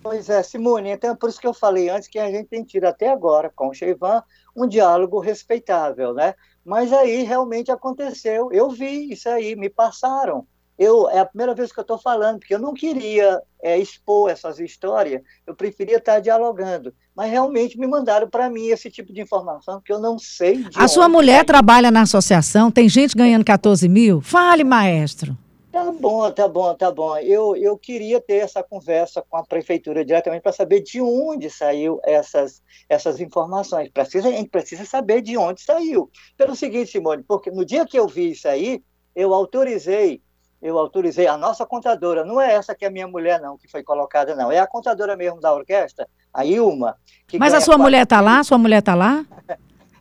Pois 0.04 0.30
é, 0.30 0.44
Simone. 0.44 0.90
Então 0.90 1.12
é 1.12 1.16
por 1.16 1.30
isso 1.30 1.40
que 1.40 1.48
eu 1.48 1.54
falei 1.54 1.88
antes 1.88 2.10
que 2.10 2.20
a 2.20 2.30
gente 2.30 2.50
tem 2.50 2.62
tido 2.62 2.84
até 2.84 3.10
agora 3.10 3.50
com 3.56 3.70
o 3.70 3.74
Cheivan 3.74 4.22
um 4.54 4.68
diálogo 4.68 5.18
respeitável, 5.18 6.14
né? 6.14 6.34
Mas 6.66 6.92
aí 6.92 7.24
realmente 7.24 7.72
aconteceu. 7.72 8.52
Eu 8.52 8.70
vi 8.70 9.14
isso 9.14 9.30
aí, 9.30 9.56
me 9.56 9.70
passaram 9.70 10.46
eu 10.80 11.10
é 11.10 11.20
a 11.20 11.26
primeira 11.26 11.54
vez 11.54 11.74
que 11.74 11.80
eu 11.80 11.82
estou 11.82 11.98
falando, 11.98 12.40
porque 12.40 12.56
eu 12.56 12.60
não 12.60 12.74
queria 12.74 13.42
é, 13.62 13.78
expor 13.78 14.32
essas 14.32 14.60
histórias, 14.60 15.22
eu 15.46 15.54
preferia 15.54 15.98
estar 15.98 16.22
dialogando. 16.22 16.94
Mas 17.14 17.30
realmente 17.30 17.78
me 17.78 17.86
mandaram 17.86 18.30
para 18.30 18.50
mim 18.50 18.68
esse 18.68 18.90
tipo 18.90 19.12
de 19.12 19.20
informação 19.20 19.82
que 19.84 19.92
eu 19.92 20.00
não 20.00 20.18
sei. 20.18 20.66
a 20.74 20.88
sua 20.88 21.10
mulher 21.10 21.44
trabalha 21.44 21.92
na 21.92 22.04
associação, 22.04 22.72
tem 22.72 22.88
gente 22.88 23.14
ganhando 23.14 23.44
14 23.44 23.90
mil? 23.90 24.22
Fale, 24.22 24.64
maestro. 24.64 25.38
Tá 25.70 25.92
bom, 25.92 26.32
tá 26.32 26.48
bom, 26.48 26.74
tá 26.74 26.90
bom. 26.90 27.18
Eu, 27.18 27.56
eu 27.58 27.78
queria 27.78 28.22
ter 28.22 28.38
essa 28.38 28.64
conversa 28.64 29.24
com 29.30 29.36
a 29.38 29.44
prefeitura 29.44 30.04
diretamente 30.06 30.42
para 30.42 30.54
saber 30.54 30.82
de 30.82 31.02
onde 31.02 31.50
saiu 31.50 32.00
essas, 32.04 32.64
essas 32.88 33.20
informações. 33.20 33.90
Precisa, 33.90 34.30
a 34.30 34.32
gente 34.32 34.50
precisa 34.50 34.86
saber 34.86 35.22
de 35.22 35.38
onde 35.38 35.62
saiu. 35.62 36.10
Pelo 36.38 36.56
seguinte, 36.56 36.90
Simone, 36.90 37.22
porque 37.22 37.52
no 37.52 37.66
dia 37.66 37.86
que 37.86 38.00
eu 38.00 38.08
vi 38.08 38.32
isso 38.32 38.48
aí, 38.48 38.82
eu 39.14 39.34
autorizei 39.34 40.22
eu 40.62 40.78
autorizei 40.78 41.28
a 41.28 41.38
nossa 41.38 41.66
contadora, 41.66 42.26
não 42.26 42.40
é 42.40 42.54
essa 42.54 42.76
que 42.76 42.84
é 42.84 42.88
a 42.88 42.92
minha 42.92 43.08
mulher, 43.08 43.40
não, 43.42 43.58
que 43.58 43.68
foi 43.68 43.82
colocada, 43.82 44.36
não. 44.36 44.52
É 44.52 44.60
a 44.60 44.68
contadora 44.68 45.16
mesmo 45.16 45.40
da 45.40 45.54
orquestra, 45.54 46.08
a 46.34 46.46
Ilma. 46.46 46.98
Mas 47.38 47.54
a 47.54 47.62
sua 47.62 47.74
quatro... 47.74 47.84
mulher 47.84 48.04
está 48.04 48.20
lá? 48.20 48.44
Sua 48.44 48.58
mulher 48.58 48.80
está 48.80 48.96
lá? 48.96 49.26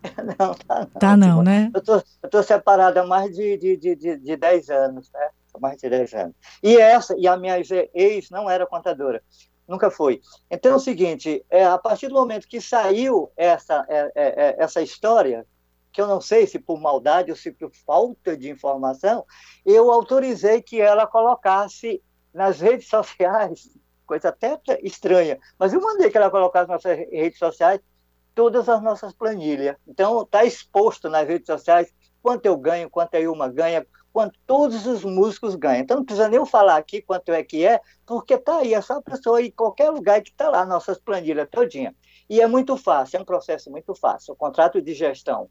não, 0.39 0.55
tá 0.55 0.79
não. 0.79 0.87
Tá 0.87 1.17
não, 1.17 1.43
né? 1.43 1.71
Eu 1.73 2.03
estou 2.25 2.43
separada 2.43 3.03
há 3.03 3.07
mais 3.07 3.35
de, 3.35 3.57
de, 3.57 3.77
de, 3.77 3.97
de, 3.97 4.17
de 4.17 4.37
10 4.37 4.71
anos, 4.71 5.11
né? 5.13 5.29
Mais 5.61 5.79
de 5.79 5.89
10 5.89 6.15
anos. 6.15 6.35
E 6.63 6.77
essa, 6.77 7.15
e 7.17 7.27
a 7.27 7.37
minha 7.37 7.61
ex 7.95 8.31
não 8.31 8.51
era 8.51 8.67
contadora. 8.67 9.23
Nunca 9.67 9.91
foi. 9.91 10.21
Então 10.51 10.73
é 10.73 10.75
o 10.77 10.81
seguinte, 10.81 11.45
é, 11.51 11.65
a 11.65 11.77
partir 11.77 12.09
do 12.09 12.15
momento 12.15 12.49
que 12.49 12.61
saiu 12.61 13.31
essa, 13.37 13.85
é, 13.89 14.13
é, 14.15 14.45
é 14.47 14.57
essa 14.59 14.81
história, 14.81 15.45
que 15.93 16.01
eu 16.01 16.07
não 16.07 16.21
sei 16.21 16.47
se 16.47 16.59
por 16.59 16.81
maldade 16.81 17.31
ou 17.31 17.37
se 17.37 17.51
por 17.51 17.71
falta 17.87 18.37
de 18.37 18.51
informação, 18.51 19.25
eu 19.65 19.91
autorizei 19.91 20.63
que 20.63 20.81
ela 20.81 21.07
colocasse 21.07 22.03
nas 22.33 22.61
redes 22.61 22.89
sociais, 22.89 23.69
coisa 24.07 24.29
até 24.29 24.59
estranha, 24.83 25.39
mas 25.59 25.73
eu 25.73 25.81
mandei 25.81 26.11
que 26.11 26.17
ela 26.17 26.31
colocasse 26.31 26.71
nas 26.71 26.85
redes 26.85 27.39
sociais 27.39 27.81
todas 28.35 28.69
as 28.69 28.81
nossas 28.81 29.13
planilhas. 29.13 29.77
Então, 29.87 30.23
está 30.23 30.45
exposto 30.45 31.09
nas 31.09 31.27
redes 31.27 31.47
sociais 31.47 31.93
quanto 32.23 32.47
eu 32.47 32.57
ganho, 32.57 32.89
quanto 32.89 33.17
a 33.17 33.21
Ilma 33.21 33.49
ganha, 33.49 33.85
quanto 34.13 34.39
todos 34.47 34.87
os 34.87 35.05
músicos 35.05 35.55
ganham. 35.57 35.81
Então, 35.81 35.97
não 35.97 36.05
precisa 36.05 36.29
nem 36.29 36.37
eu 36.39 36.47
falar 36.47 36.77
aqui 36.77 37.03
quanto 37.03 37.33
é 37.33 37.43
que 37.43 37.67
é, 37.67 37.81
porque 38.07 38.35
está 38.35 38.59
aí, 38.59 38.75
é 38.75 38.81
só 38.81 38.95
a 38.95 39.03
pessoa 39.03 39.43
ir 39.43 39.49
em 39.49 39.51
qualquer 39.51 39.91
lugar 39.91 40.23
que 40.23 40.31
está 40.31 40.49
lá, 40.49 40.65
nossas 40.65 40.99
planilhas 40.99 41.49
todinha. 41.51 41.95
E 42.31 42.41
é 42.41 42.47
muito 42.47 42.77
fácil, 42.77 43.17
é 43.17 43.21
um 43.21 43.25
processo 43.25 43.71
muito 43.71 43.95
fácil. 43.95 44.35
O 44.35 44.37
contrato 44.37 44.81
de 44.81 44.95
gestão 44.95 45.51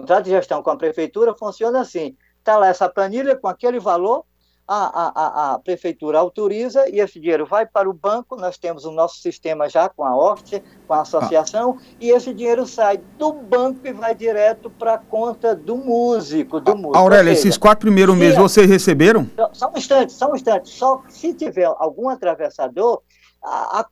contrato 0.00 0.24
de 0.24 0.30
gestão 0.30 0.62
com 0.62 0.70
a 0.70 0.76
prefeitura 0.76 1.34
funciona 1.34 1.80
assim: 1.80 2.16
está 2.38 2.56
lá 2.56 2.68
essa 2.68 2.88
planilha 2.88 3.36
com 3.36 3.46
aquele 3.46 3.78
valor, 3.78 4.24
a, 4.66 4.74
a, 4.74 5.54
a, 5.54 5.58
prefeitura 5.58 6.18
autoriza 6.18 6.88
e 6.88 6.98
esse 6.98 7.20
dinheiro 7.20 7.46
vai 7.46 7.66
para 7.66 7.88
o 7.88 7.92
banco. 7.92 8.34
Nós 8.34 8.56
temos 8.56 8.84
o 8.84 8.90
nosso 8.90 9.20
sistema 9.20 9.68
já 9.68 9.88
com 9.88 10.04
a 10.04 10.16
Orte, 10.16 10.62
com 10.86 10.94
a 10.94 11.02
associação, 11.02 11.78
ah. 11.78 11.96
e 12.00 12.10
esse 12.10 12.32
dinheiro 12.32 12.66
sai 12.66 12.96
do 13.18 13.32
banco 13.32 13.86
e 13.86 13.92
vai 13.92 14.14
direto 14.14 14.70
para 14.70 14.94
a 14.94 14.98
conta 14.98 15.54
do 15.54 15.76
músico. 15.76 16.60
Do 16.60 16.74
músico. 16.74 16.96
Aurélia, 16.96 17.30
esses 17.30 17.56
quatro 17.56 17.82
primeiros 17.82 18.16
meses 18.16 18.38
vocês 18.38 18.68
receberam? 18.68 19.30
Só 19.52 19.70
um 19.70 19.78
instante, 19.78 20.12
só 20.12 20.32
um 20.32 20.34
instante. 20.34 20.70
Só 20.70 21.02
se 21.08 21.34
tiver 21.34 21.66
algum 21.66 22.08
atravessador, 22.08 23.02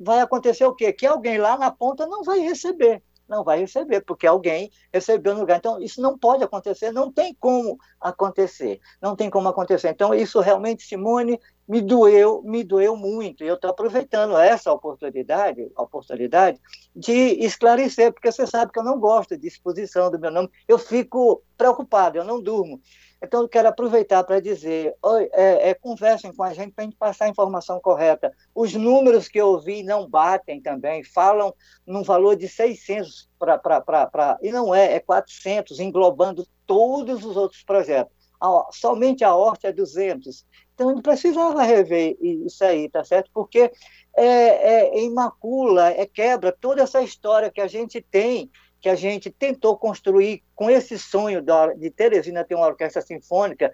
vai 0.00 0.20
acontecer 0.20 0.64
o 0.64 0.74
quê? 0.74 0.92
Que 0.92 1.06
alguém 1.06 1.38
lá 1.38 1.56
na 1.58 1.70
ponta 1.70 2.06
não 2.06 2.24
vai 2.24 2.40
receber 2.40 3.02
não 3.32 3.42
vai 3.42 3.60
receber, 3.60 4.02
porque 4.02 4.26
alguém 4.26 4.70
recebeu 4.92 5.34
no 5.34 5.40
lugar. 5.40 5.56
Então, 5.56 5.80
isso 5.80 6.00
não 6.02 6.18
pode 6.18 6.44
acontecer, 6.44 6.92
não 6.92 7.10
tem 7.10 7.34
como 7.40 7.78
acontecer, 8.00 8.78
não 9.00 9.16
tem 9.16 9.30
como 9.30 9.48
acontecer. 9.48 9.88
Então, 9.88 10.14
isso 10.14 10.38
realmente, 10.40 10.84
Simone, 10.84 11.40
me 11.66 11.80
doeu, 11.80 12.42
me 12.44 12.62
doeu 12.62 12.94
muito. 12.94 13.42
E 13.42 13.46
eu 13.46 13.54
estou 13.54 13.70
aproveitando 13.70 14.36
essa 14.36 14.70
oportunidade, 14.70 15.72
oportunidade 15.76 16.60
de 16.94 17.12
esclarecer, 17.44 18.12
porque 18.12 18.30
você 18.30 18.46
sabe 18.46 18.70
que 18.70 18.78
eu 18.78 18.84
não 18.84 19.00
gosto 19.00 19.36
de 19.36 19.48
exposição 19.48 20.10
do 20.10 20.18
meu 20.18 20.30
nome, 20.30 20.50
eu 20.68 20.78
fico 20.78 21.42
preocupado, 21.56 22.18
eu 22.18 22.24
não 22.24 22.42
durmo. 22.42 22.80
Então, 23.22 23.42
eu 23.42 23.48
quero 23.48 23.68
aproveitar 23.68 24.24
para 24.24 24.40
dizer: 24.40 24.94
oi, 25.00 25.30
é, 25.32 25.70
é, 25.70 25.74
conversem 25.74 26.34
com 26.34 26.42
a 26.42 26.52
gente 26.52 26.72
para 26.72 26.82
a 26.82 26.86
gente 26.86 26.96
passar 26.96 27.26
a 27.26 27.28
informação 27.28 27.80
correta. 27.80 28.32
Os 28.54 28.74
números 28.74 29.28
que 29.28 29.40
eu 29.40 29.48
ouvi 29.48 29.84
não 29.84 30.08
batem 30.08 30.60
também, 30.60 31.04
falam 31.04 31.54
num 31.86 32.02
valor 32.02 32.34
de 32.34 32.48
600 32.48 33.30
para. 33.38 34.38
E 34.42 34.50
não 34.50 34.74
é, 34.74 34.94
é 34.94 35.00
400, 35.00 35.78
englobando 35.78 36.46
todos 36.66 37.24
os 37.24 37.36
outros 37.36 37.62
projetos. 37.62 38.12
A, 38.40 38.66
somente 38.72 39.22
a 39.22 39.34
Horta 39.34 39.68
é 39.68 39.72
200. 39.72 40.44
Então, 40.74 40.90
gente 40.90 41.02
precisava 41.02 41.62
rever 41.62 42.16
isso 42.20 42.64
aí, 42.64 42.88
tá 42.88 43.04
certo? 43.04 43.30
Porque 43.32 43.70
é, 44.16 44.24
é, 44.24 44.98
é 44.98 45.04
imacula, 45.04 45.90
é 45.90 46.06
quebra 46.06 46.50
toda 46.50 46.82
essa 46.82 47.00
história 47.00 47.52
que 47.52 47.60
a 47.60 47.68
gente 47.68 48.00
tem 48.00 48.50
que 48.82 48.88
a 48.88 48.96
gente 48.96 49.30
tentou 49.30 49.76
construir 49.76 50.42
com 50.56 50.68
esse 50.68 50.98
sonho 50.98 51.40
de 51.76 51.88
Teresina 51.88 52.42
ter 52.42 52.56
uma 52.56 52.66
orquestra 52.66 53.00
sinfônica, 53.00 53.72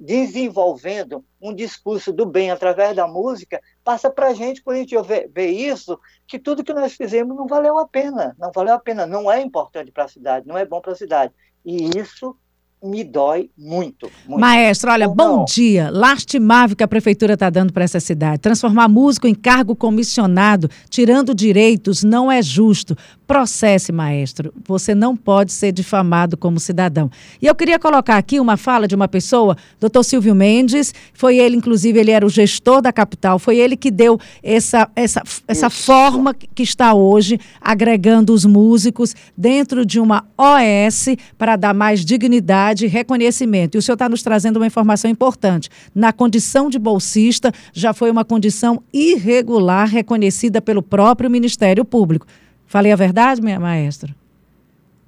desenvolvendo 0.00 1.24
um 1.40 1.54
discurso 1.54 2.12
do 2.12 2.26
bem 2.26 2.50
através 2.50 2.94
da 2.94 3.08
música, 3.08 3.58
passa 3.82 4.10
para 4.10 4.28
a 4.28 4.34
gente, 4.34 4.62
quando 4.62 4.76
a 4.76 4.80
gente 4.80 5.00
vê, 5.00 5.26
vê, 5.32 5.46
isso, 5.46 5.98
que 6.26 6.38
tudo 6.38 6.62
que 6.62 6.74
nós 6.74 6.92
fizemos 6.92 7.34
não 7.34 7.46
valeu 7.46 7.78
a 7.78 7.88
pena, 7.88 8.36
não 8.38 8.52
valeu 8.52 8.74
a 8.74 8.78
pena, 8.78 9.06
não 9.06 9.32
é 9.32 9.40
importante 9.40 9.90
para 9.90 10.04
a 10.04 10.08
cidade, 10.08 10.46
não 10.46 10.58
é 10.58 10.66
bom 10.66 10.82
para 10.82 10.92
a 10.92 10.96
cidade. 10.96 11.32
E 11.64 11.98
isso 11.98 12.36
me 12.82 13.04
dói 13.04 13.48
muito, 13.56 14.10
muito. 14.26 14.40
Maestro, 14.40 14.90
olha, 14.90 15.08
Ou 15.08 15.14
bom 15.14 15.36
não. 15.38 15.44
dia. 15.44 15.88
Lastimável 15.90 16.76
que 16.76 16.82
a 16.82 16.88
prefeitura 16.88 17.34
está 17.34 17.48
dando 17.48 17.72
para 17.72 17.84
essa 17.84 18.00
cidade. 18.00 18.40
Transformar 18.40 18.88
músico 18.88 19.28
em 19.28 19.34
cargo 19.34 19.76
comissionado, 19.76 20.68
tirando 20.90 21.34
direitos, 21.34 22.02
não 22.02 22.30
é 22.30 22.42
justo. 22.42 22.96
Processe, 23.26 23.92
maestro. 23.92 24.52
Você 24.66 24.94
não 24.94 25.16
pode 25.16 25.52
ser 25.52 25.70
difamado 25.70 26.36
como 26.36 26.58
cidadão. 26.58 27.10
E 27.40 27.46
eu 27.46 27.54
queria 27.54 27.78
colocar 27.78 28.16
aqui 28.16 28.40
uma 28.40 28.56
fala 28.56 28.88
de 28.88 28.94
uma 28.94 29.06
pessoa, 29.06 29.56
doutor 29.78 30.02
Silvio 30.02 30.34
Mendes. 30.34 30.92
Foi 31.14 31.38
ele, 31.38 31.56
inclusive, 31.56 31.98
ele 31.98 32.10
era 32.10 32.26
o 32.26 32.28
gestor 32.28 32.82
da 32.82 32.92
capital. 32.92 33.38
Foi 33.38 33.58
ele 33.58 33.76
que 33.76 33.90
deu 33.90 34.18
essa, 34.42 34.90
essa, 34.96 35.22
essa 35.46 35.70
forma 35.70 36.34
que 36.34 36.62
está 36.62 36.94
hoje, 36.94 37.38
agregando 37.60 38.32
os 38.32 38.44
músicos 38.44 39.14
dentro 39.36 39.86
de 39.86 40.00
uma 40.00 40.24
OS 40.36 41.16
para 41.38 41.56
dar 41.56 41.72
mais 41.72 42.04
dignidade 42.04 42.71
dignidade 42.72 42.84
e 42.86 42.88
reconhecimento. 42.88 43.74
E 43.74 43.78
o 43.78 43.82
senhor 43.82 43.94
está 43.94 44.08
nos 44.08 44.22
trazendo 44.22 44.56
uma 44.56 44.66
informação 44.66 45.10
importante. 45.10 45.68
Na 45.94 46.12
condição 46.12 46.68
de 46.68 46.78
bolsista, 46.78 47.52
já 47.72 47.92
foi 47.92 48.10
uma 48.10 48.24
condição 48.24 48.82
irregular 48.92 49.88
reconhecida 49.88 50.60
pelo 50.60 50.82
próprio 50.82 51.30
Ministério 51.30 51.84
Público. 51.84 52.26
Falei 52.66 52.92
a 52.92 52.96
verdade, 52.96 53.42
minha 53.42 53.60
maestra? 53.60 54.14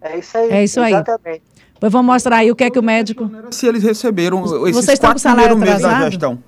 É 0.00 0.18
isso 0.18 0.36
aí. 0.36 0.50
É 0.50 0.64
isso 0.64 0.80
aí. 0.80 0.92
Exatamente. 0.92 1.42
Pois 1.80 1.92
vamos 1.92 2.12
mostrar 2.12 2.36
aí 2.36 2.50
o 2.50 2.56
que 2.56 2.64
é 2.64 2.70
que 2.70 2.78
o 2.78 2.82
médico. 2.82 3.30
Se 3.50 3.66
eles 3.66 3.82
receberam 3.82 4.44
esses 4.44 4.76
Vocês 4.76 4.98
quatro 4.98 5.22
primeiros 5.22 5.58
meses 5.58 5.82
da 5.82 6.10
gestão. 6.10 6.38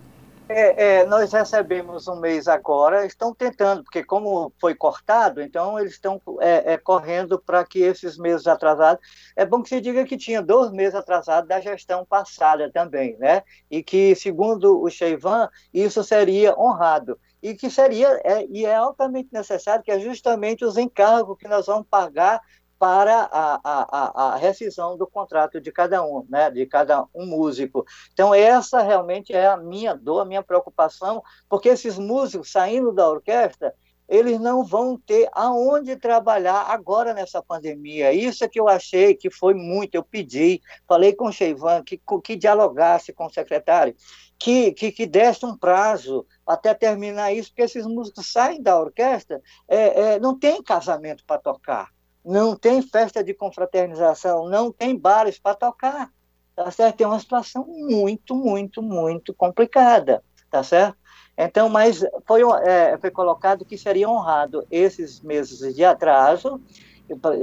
É, 0.49 1.01
é, 1.01 1.07
nós 1.07 1.33
recebemos 1.33 2.07
um 2.07 2.21
mês 2.21 2.47
agora, 2.47 3.05
estão 3.05 3.35
tentando, 3.35 3.83
porque 3.83 4.05
como 4.05 4.53
foi 4.61 4.77
cortado, 4.77 5.43
então 5.43 5.77
eles 5.77 5.95
estão 5.95 6.23
é, 6.41 6.75
é 6.75 6.79
correndo 6.79 7.37
para 7.37 7.65
que 7.65 7.81
esses 7.81 8.17
meses 8.17 8.47
atrasados. 8.47 9.05
É 9.35 9.45
bom 9.45 9.61
que 9.61 9.69
se 9.69 9.81
diga 9.81 10.05
que 10.05 10.17
tinha 10.17 10.41
dois 10.41 10.71
meses 10.71 10.95
atrasados 10.95 11.49
da 11.49 11.61
gestão 11.61 12.07
passada 12.07 12.71
também, 12.71 13.17
né? 13.19 13.43
E 13.69 13.83
que, 13.83 14.15
segundo 14.15 14.81
o 14.81 14.89
Cheivan, 14.89 15.49
isso 15.75 16.05
seria 16.05 16.57
honrado. 16.57 17.19
E 17.43 17.55
que 17.55 17.69
seria, 17.69 18.09
é, 18.23 18.47
e 18.49 18.65
é 18.65 18.77
altamente 18.77 19.31
necessário, 19.33 19.83
que 19.83 19.91
é 19.91 19.99
justamente 19.99 20.65
os 20.65 20.77
encargos 20.79 21.37
que 21.39 21.49
nós 21.49 21.67
vamos 21.67 21.89
pagar 21.91 22.41
para 22.79 23.29
a, 23.33 23.61
a, 23.65 24.35
a, 24.35 24.37
rescisão 24.37 24.97
do 24.97 25.07
contrato 25.07 25.61
de 25.61 25.73
cada 25.73 26.05
um, 26.05 26.27
né, 26.29 26.51
de 26.51 26.67
cada 26.67 27.05
um 27.15 27.27
músico. 27.27 27.85
Então, 28.13 28.35
essa 28.35 28.83
realmente 28.83 29.33
é 29.33 29.47
a 29.47 29.57
minha 29.57 29.95
dor, 29.95 30.21
a 30.21 30.25
minha 30.25 30.43
preocupação, 30.43 31.23
porque 31.49 31.69
esses 31.69 31.99
músicos 31.99 32.53
saindo 32.53 32.93
da 32.93 33.09
orquestra, 33.09 33.75
eles 34.09 34.41
não 34.41 34.65
vão 34.65 34.97
ter 34.97 35.29
aonde 35.33 35.97
trabalhar 35.97 36.63
agora 36.69 37.13
nessa 37.13 37.43
pandemia. 37.43 38.13
Isso 38.13 38.45
é 38.45 38.49
que 38.49 38.61
eu 38.61 38.69
achei 38.69 39.15
que 39.15 39.31
foi 39.31 39.55
muito. 39.55 39.95
Eu 39.95 40.05
pedi, 40.05 40.61
falei 40.87 41.13
com 41.13 41.27
o 41.27 41.33
Cheivan 41.33 41.83
que, 41.83 42.01
que 42.23 42.37
dialogasse 42.37 43.13
com 43.13 43.27
o 43.27 43.33
secretário, 43.33 43.97
que, 44.39 44.73
que, 44.73 44.93
que 44.93 45.07
desse 45.07 45.45
um 45.45 45.57
prazo 45.57 46.27
até 46.47 46.73
terminar 46.75 47.33
isso, 47.33 47.51
porque 47.51 47.63
esses 47.63 47.87
músicos 47.87 48.31
saem 48.31 48.63
da 48.63 48.79
orquestra, 48.79 49.41
é, 49.67 50.15
é, 50.15 50.21
não 50.21 50.39
tem 50.39 50.63
casamento 50.63 51.25
para 51.25 51.41
tocar, 51.41 51.91
não 52.27 52.57
tem 52.57 52.83
festa 52.83 53.23
de 53.23 53.33
confraternização, 53.33 54.49
não 54.49 54.73
tem 54.73 54.99
bares 54.99 55.39
para 55.39 55.55
tocar. 55.55 56.11
Tá 56.57 56.71
certo? 56.71 56.97
Tem 56.97 57.07
uma 57.07 57.21
situação 57.21 57.67
muito, 57.67 58.35
muito, 58.35 58.83
muito 58.83 59.35
complicada, 59.35 60.23
tá 60.51 60.63
certo? 60.63 60.97
Então, 61.37 61.69
mas 61.69 62.03
foi, 62.27 62.41
é, 62.65 62.97
foi 62.99 63.11
colocado 63.11 63.63
que 63.63 63.77
seria 63.77 64.09
honrado 64.09 64.67
esses 64.71 65.21
meses 65.21 65.75
de 65.75 65.85
atraso, 65.85 66.59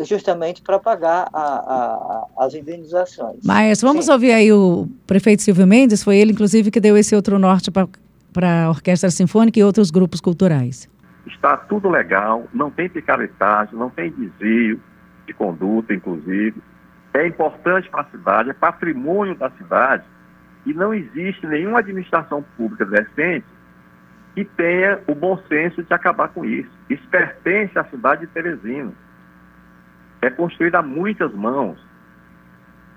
justamente 0.04 0.64
para 0.64 0.80
pagar 0.80 1.30
a, 1.32 1.44
a, 1.44 2.28
as 2.40 2.56
indenizações. 2.56 3.38
Mas 3.44 3.82
vamos 3.82 4.06
Sim. 4.06 4.14
ouvir 4.14 4.32
aí 4.32 4.52
o 4.52 4.90
prefeito 5.06 5.44
Silvio 5.44 5.68
Mendes, 5.68 6.04
foi 6.04 6.18
ele, 6.18 6.32
inclusive, 6.32 6.72
que 6.72 6.80
deu 6.80 6.98
esse 6.98 7.16
outro 7.16 7.38
norte 7.38 7.70
para 7.70 8.66
a 8.66 8.70
Orquestra 8.70 9.12
Sinfônica 9.12 9.60
e 9.60 9.64
outros 9.64 9.92
grupos 9.92 10.20
culturais. 10.20 10.90
Está 11.26 11.56
tudo 11.56 11.90
legal, 11.90 12.48
não 12.54 12.70
tem 12.70 12.90
picaretagem, 12.90 13.78
não 13.78 13.90
tem 13.90 14.12
desvio 14.12 14.80
de 15.26 15.34
conduta, 15.34 15.94
inclusive. 15.94 16.62
É 17.14 17.26
importante 17.26 17.90
para 17.90 18.02
a 18.02 18.06
cidade, 18.06 18.50
é 18.50 18.54
patrimônio 18.54 19.36
da 19.36 19.50
cidade, 19.52 20.04
e 20.66 20.74
não 20.74 20.94
existe 20.94 21.46
nenhuma 21.46 21.80
administração 21.80 22.44
pública 22.58 22.86
decente 22.86 23.46
que 24.34 24.44
tenha 24.44 25.00
o 25.08 25.14
bom 25.14 25.38
senso 25.48 25.84
de 25.84 25.94
acabar 25.94 26.30
com 26.30 26.44
isso. 26.44 26.72
Isso 26.90 27.08
pertence 27.10 27.78
à 27.78 27.84
cidade 27.86 28.22
de 28.22 28.28
Teresina. 28.28 28.92
É 30.22 30.30
construída 30.30 30.80
a 30.80 30.82
muitas 30.82 31.32
mãos. 31.34 31.78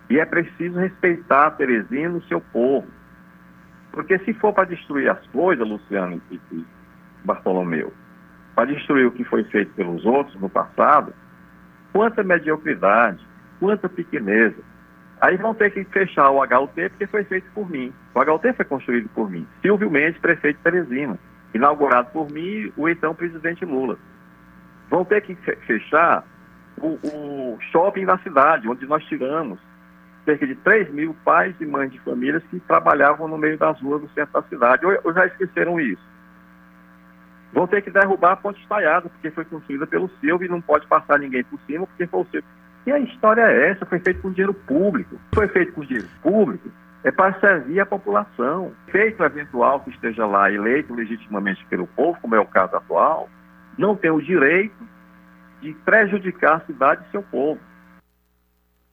E 0.09 0.18
é 0.18 0.25
preciso 0.25 0.78
respeitar 0.78 1.50
Teresina 1.52 2.18
e 2.18 2.28
seu 2.28 2.40
povo. 2.40 2.87
Porque 3.92 4.18
se 4.21 4.33
for 4.35 4.52
para 4.52 4.68
destruir 4.68 5.11
as 5.11 5.26
coisas, 5.28 5.68
Luciano 5.68 6.21
e 6.30 6.64
Bartolomeu, 7.25 7.92
para 8.56 8.72
destruir 8.72 9.06
o 9.06 9.12
que 9.12 9.22
foi 9.22 9.44
feito 9.44 9.70
pelos 9.75 10.06
outros 10.06 10.34
no 10.40 10.48
passado, 10.48 11.12
quanta 11.92 12.25
mediocridade, 12.25 13.22
quanta 13.60 13.86
pequeneza. 13.86 14.56
Aí 15.20 15.36
vão 15.36 15.54
ter 15.54 15.70
que 15.70 15.84
fechar 15.84 16.30
o 16.30 16.42
HUT 16.42 16.88
porque 16.88 17.06
foi 17.06 17.22
feito 17.25 17.46
por 17.52 17.70
mim. 17.70 17.92
O 18.14 18.20
HUT 18.20 18.52
foi 18.54 18.64
construído 18.64 19.10
por 19.10 19.30
mim. 19.30 19.46
Silvio 19.60 19.90
Mendes, 19.90 20.18
prefeito 20.20 20.56
de 20.56 20.62
Teresina. 20.62 21.18
Inaugurado 21.54 22.10
por 22.10 22.30
mim, 22.30 22.72
o 22.78 22.88
então 22.88 23.14
presidente 23.14 23.64
Lula. 23.64 23.98
Vão 24.88 25.04
ter 25.04 25.20
que 25.20 25.34
fechar 25.66 26.25
o, 26.78 26.98
o 27.04 27.58
shopping 27.70 28.06
da 28.06 28.16
cidade, 28.18 28.68
onde 28.68 28.86
nós 28.86 29.04
tiramos 29.04 29.58
cerca 30.25 30.46
de 30.46 30.54
3 30.56 30.90
mil 30.92 31.14
pais 31.25 31.54
e 31.60 31.66
mães 31.66 31.92
de 31.92 32.00
famílias 32.00 32.42
que 32.50 32.58
trabalhavam 32.60 33.28
no 33.28 33.38
meio 33.38 33.58
das 33.58 33.80
ruas 33.80 34.00
do 34.00 34.08
centro 34.10 34.32
da 34.32 34.48
cidade. 34.48 34.84
Ou, 34.84 34.98
ou 35.04 35.12
já 35.12 35.26
esqueceram 35.26 35.78
isso? 35.78 36.02
Vão 37.52 37.66
ter 37.66 37.82
que 37.82 37.90
derrubar 37.90 38.32
a 38.32 38.36
ponte 38.36 38.60
estaiada, 38.60 39.08
porque 39.08 39.30
foi 39.30 39.44
construída 39.44 39.86
pelo 39.86 40.10
Silvio 40.20 40.46
e 40.46 40.50
não 40.50 40.60
pode 40.60 40.86
passar 40.86 41.18
ninguém 41.18 41.44
por 41.44 41.58
cima, 41.66 41.86
porque 41.86 42.06
foi 42.06 42.20
o 42.20 42.26
Silvio. 42.26 42.48
E 42.86 42.92
a 42.92 42.98
história 42.98 43.42
é 43.42 43.70
essa, 43.70 43.86
foi 43.86 43.98
feito 43.98 44.20
com 44.20 44.30
dinheiro 44.30 44.54
público. 44.54 45.18
Foi 45.34 45.48
feito 45.48 45.72
com 45.72 45.80
dinheiro 45.82 46.08
público, 46.22 46.70
é 47.02 47.10
para 47.10 47.38
servir 47.40 47.80
a 47.80 47.86
população. 47.86 48.72
Feito 48.90 49.22
eventual 49.22 49.80
que 49.80 49.90
esteja 49.90 50.26
lá 50.26 50.50
eleito 50.50 50.94
legitimamente 50.94 51.64
pelo 51.66 51.86
povo, 51.86 52.18
como 52.20 52.34
é 52.34 52.40
o 52.40 52.46
caso 52.46 52.76
atual, 52.76 53.28
não 53.78 53.96
tem 53.96 54.10
o 54.10 54.20
direito 54.20 54.76
de 55.60 55.72
prejudicar 55.84 56.56
a 56.56 56.66
cidade 56.66 57.04
e 57.06 57.10
seu 57.10 57.22
povo. 57.22 57.60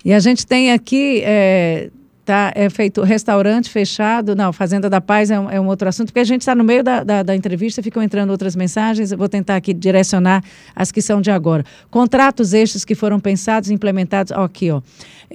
E 0.06 0.14
a 0.14 0.20
gente 0.20 0.46
tem 0.46 0.74
aqui 0.74 1.22
é, 1.24 1.90
tá, 2.26 2.52
é 2.56 2.70
feito 2.70 3.02
restaurante 3.02 3.70
fechado, 3.70 4.36
não, 4.36 4.54
Fazenda 4.54 4.90
da 4.90 5.02
Paz 5.02 5.30
é 5.30 5.40
um, 5.40 5.50
é 5.50 5.60
um 5.60 5.68
outro 5.68 5.88
assunto, 5.90 6.08
porque 6.08 6.20
a 6.20 6.24
gente 6.24 6.42
está 6.42 6.56
no 6.56 6.64
meio 6.64 6.84
da, 6.84 7.04
da, 7.04 7.24
da, 7.24 7.36
entrevista, 7.36 7.82
ficam 7.84 8.02
entrando 8.02 8.30
outras 8.30 8.56
mensagens, 8.56 9.12
eu 9.12 9.18
vou 9.18 9.28
tentar 9.28 9.56
aqui 9.56 9.74
direcionar 9.74 10.44
as 10.76 10.92
que 10.92 11.02
são 11.02 11.22
de 11.22 11.32
agora. 11.32 11.66
Contratos 11.90 12.54
estes 12.54 12.86
que 12.86 12.96
foram 12.96 13.20
pensados 13.20 13.70
e 13.70 13.74
implementados, 13.74 14.32
ó, 14.32 14.44
aqui, 14.44 14.72
ó. 14.72 14.82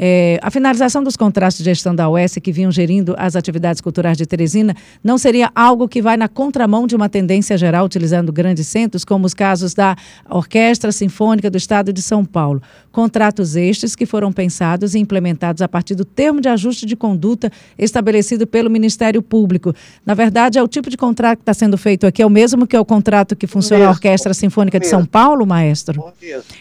É, 0.01 0.39
a 0.43 0.49
finalização 0.49 1.03
dos 1.03 1.17
contratos 1.17 1.59
de 1.59 1.65
gestão 1.65 1.93
da 1.93 2.09
UES 2.09 2.35
que 2.41 2.53
vinham 2.53 2.71
gerindo 2.71 3.17
as 3.19 3.35
atividades 3.35 3.81
culturais 3.81 4.17
de 4.17 4.25
Teresina 4.27 4.73
não 5.03 5.19
seria 5.19 5.51
algo 5.57 5.89
que 5.89 6.01
vai 6.01 6.17
na 6.17 6.29
contramão 6.29 6.87
de 6.87 6.95
uma 6.95 7.09
tendência 7.09 7.59
geral 7.59 7.85
utilizando 7.85 8.33
grandes 8.33 8.69
centros, 8.69 9.05
como 9.05 9.27
os 9.27 9.35
casos 9.35 9.75
da 9.75 9.97
Orquestra 10.31 10.93
Sinfônica 10.93 11.51
do 11.51 11.57
Estado 11.57 11.93
de 11.93 12.01
São 12.01 12.25
Paulo. 12.25 12.63
Contratos 12.93 13.57
estes 13.57 13.97
que 13.97 14.07
foram 14.07 14.33
pensados 14.33 14.95
e 14.95 15.01
implementados 15.01 15.63
a 15.63 15.69
partir 15.69 15.97
do 15.97 16.05
termo 16.05 16.41
de 16.41 16.49
ajuste 16.49 16.78
de 16.87 16.97
conduta 16.97 17.51
estabelecido 17.79 18.47
pelo 18.47 18.71
Ministério 18.71 19.23
Público. 19.23 19.75
Na 20.05 20.15
verdade, 20.15 20.59
é 20.59 20.63
o 20.63 20.69
tipo 20.69 20.91
de 20.91 20.97
contrato 20.97 21.39
que 21.39 21.43
está 21.43 21.55
sendo 21.55 21.79
feito 21.79 22.07
aqui, 22.07 22.23
é 22.23 22.27
o 22.27 22.31
mesmo 22.31 22.67
que 22.67 22.77
é 22.77 22.81
o 22.81 22.85
contrato 22.85 23.37
que 23.37 23.47
funciona 23.47 23.81
mesmo, 23.81 23.91
a 23.91 23.95
Orquestra 23.95 24.35
Sinfônica 24.35 24.79
de 24.79 24.87
São 24.87 25.05
Paulo, 25.05 25.47
maestro? 25.47 26.13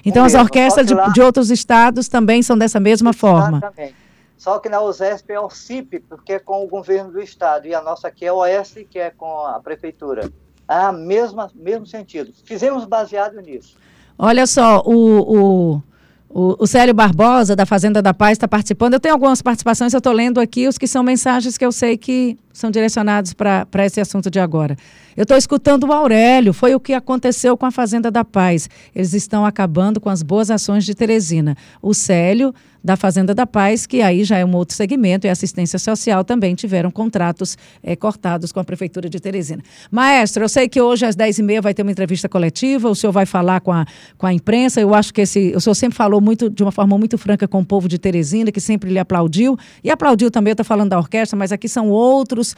Então, 0.05 0.23
as 0.23 0.33
orquestras 0.33 0.85
de, 0.85 0.93
de, 1.13 1.21
outros 1.21 1.49
estados 1.51 2.07
também 2.07 2.41
são 2.41 2.57
dessa 2.57 2.79
mesma 2.79 3.13
forma. 3.13 3.57
Exatamente. 3.57 3.95
Só 4.37 4.59
que 4.59 4.69
na 4.69 4.81
USESP 4.81 5.33
é 5.33 5.39
o 5.39 5.49
CIP, 5.49 5.99
porque 5.99 6.33
é 6.33 6.39
com 6.39 6.63
o 6.63 6.67
governo 6.67 7.11
do 7.11 7.19
estado, 7.19 7.65
e 7.67 7.73
a 7.73 7.81
nossa 7.81 8.07
aqui 8.07 8.25
é 8.25 8.31
o 8.31 8.37
OS, 8.37 8.75
que 8.89 8.99
é 8.99 9.09
com 9.09 9.45
a 9.45 9.59
prefeitura. 9.59 10.31
Ah, 10.67 10.91
mesma, 10.91 11.49
mesmo 11.55 11.87
sentido. 11.87 12.31
Fizemos 12.45 12.85
baseado 12.85 13.41
nisso. 13.41 13.75
Olha 14.17 14.45
só, 14.45 14.81
o, 14.85 15.75
o 15.75 15.83
o, 16.29 16.55
o 16.59 16.67
Célio 16.67 16.93
Barbosa, 16.93 17.55
da 17.55 17.65
Fazenda 17.65 18.01
da 18.01 18.13
Paz, 18.13 18.33
está 18.33 18.47
participando. 18.47 18.93
Eu 18.93 18.99
tenho 18.99 19.13
algumas 19.13 19.41
participações, 19.41 19.93
eu 19.93 19.99
estou 19.99 20.13
lendo 20.13 20.39
aqui 20.39 20.67
os 20.67 20.77
que 20.77 20.87
são 20.87 21.03
mensagens 21.03 21.57
que 21.57 21.65
eu 21.65 21.71
sei 21.71 21.97
que 21.97 22.37
são 22.51 22.69
direcionados 22.71 23.33
para 23.33 23.85
esse 23.85 24.01
assunto 24.01 24.29
de 24.29 24.39
agora. 24.39 24.75
Eu 25.15 25.23
estou 25.23 25.37
escutando 25.37 25.85
o 25.85 25.93
Aurélio, 25.93 26.53
foi 26.53 26.75
o 26.75 26.79
que 26.79 26.93
aconteceu 26.93 27.55
com 27.55 27.65
a 27.65 27.71
Fazenda 27.71 28.11
da 28.11 28.25
Paz. 28.25 28.69
Eles 28.95 29.13
estão 29.13 29.45
acabando 29.45 30.01
com 30.01 30.09
as 30.09 30.21
boas 30.21 30.51
ações 30.51 30.85
de 30.85 30.93
Teresina. 30.93 31.55
O 31.81 31.93
Célio 31.93 32.53
da 32.87 32.95
Fazenda 32.95 33.35
da 33.35 33.45
Paz, 33.45 33.85
que 33.85 34.01
aí 34.01 34.23
já 34.23 34.37
é 34.37 34.45
um 34.45 34.55
outro 34.55 34.73
segmento, 34.73 35.27
e 35.27 35.29
assistência 35.29 35.77
social 35.77 36.23
também 36.23 36.55
tiveram 36.55 36.89
contratos 36.89 37.57
é, 37.83 37.97
cortados 37.97 38.53
com 38.53 38.61
a 38.61 38.63
Prefeitura 38.63 39.09
de 39.09 39.19
Teresina. 39.19 39.61
Maestro, 39.91 40.45
eu 40.45 40.47
sei 40.47 40.69
que 40.69 40.81
hoje 40.81 41.05
às 41.05 41.13
10h30 41.13 41.61
vai 41.61 41.73
ter 41.73 41.81
uma 41.81 41.91
entrevista 41.91 42.29
coletiva, 42.29 42.89
o 42.89 42.95
senhor 42.95 43.11
vai 43.11 43.25
falar 43.25 43.59
com 43.59 43.73
a, 43.73 43.85
com 44.17 44.25
a 44.25 44.33
imprensa, 44.33 44.79
eu 44.79 44.95
acho 44.95 45.13
que 45.13 45.19
esse, 45.19 45.53
o 45.53 45.59
senhor 45.59 45.75
sempre 45.75 45.97
falou 45.97 46.21
muito, 46.21 46.49
de 46.49 46.63
uma 46.63 46.71
forma 46.71 46.97
muito 46.97 47.17
franca 47.17 47.45
com 47.45 47.59
o 47.59 47.65
povo 47.65 47.89
de 47.89 47.99
Teresina, 47.99 48.53
que 48.53 48.61
sempre 48.61 48.89
lhe 48.89 48.99
aplaudiu, 48.99 49.57
e 49.83 49.91
aplaudiu 49.91 50.31
também, 50.31 50.51
eu 50.51 50.53
estou 50.53 50.65
falando 50.65 50.91
da 50.91 50.97
orquestra, 50.97 51.37
mas 51.37 51.51
aqui 51.51 51.67
são 51.67 51.89
outros, 51.89 52.55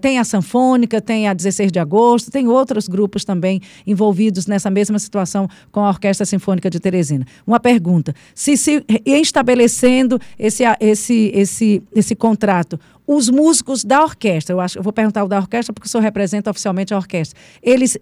tem 0.00 0.20
a 0.20 0.24
Sanfônica, 0.24 1.00
tem 1.00 1.26
a 1.26 1.34
16 1.34 1.72
de 1.72 1.80
agosto, 1.80 2.30
tem 2.30 2.46
outros 2.46 2.86
grupos 2.86 3.24
também 3.24 3.60
envolvidos 3.84 4.46
nessa 4.46 4.70
mesma 4.70 5.00
situação 5.00 5.48
com 5.72 5.80
a 5.80 5.88
Orquestra 5.88 6.24
Sinfônica 6.24 6.70
de 6.70 6.78
Teresina. 6.78 7.26
Uma 7.44 7.58
pergunta, 7.58 8.14
se 8.36 8.56
se 8.56 8.84
estabelecer 9.04 9.63
estabelecendo 9.64 10.18
esse, 10.38 10.64
esse, 10.80 11.30
esse, 11.34 11.82
esse 11.94 12.14
contrato, 12.14 12.78
os 13.06 13.28
músicos 13.28 13.84
da 13.84 14.02
orquestra, 14.02 14.54
eu 14.54 14.60
acho, 14.60 14.78
eu 14.78 14.82
vou 14.82 14.92
perguntar 14.92 15.24
o 15.24 15.28
da 15.28 15.38
orquestra 15.38 15.72
porque 15.72 15.86
o 15.86 15.90
senhor 15.90 16.02
representa 16.02 16.50
oficialmente 16.50 16.94
a 16.94 16.96
orquestra, 16.96 17.38
eles 17.62 17.98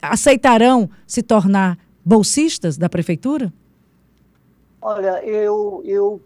aceitarão 0.00 0.88
se 1.06 1.22
tornar 1.22 1.78
bolsistas 2.04 2.78
da 2.78 2.88
prefeitura? 2.88 3.52
Olha, 4.82 5.22
eu, 5.24 5.82
eu 5.84 6.20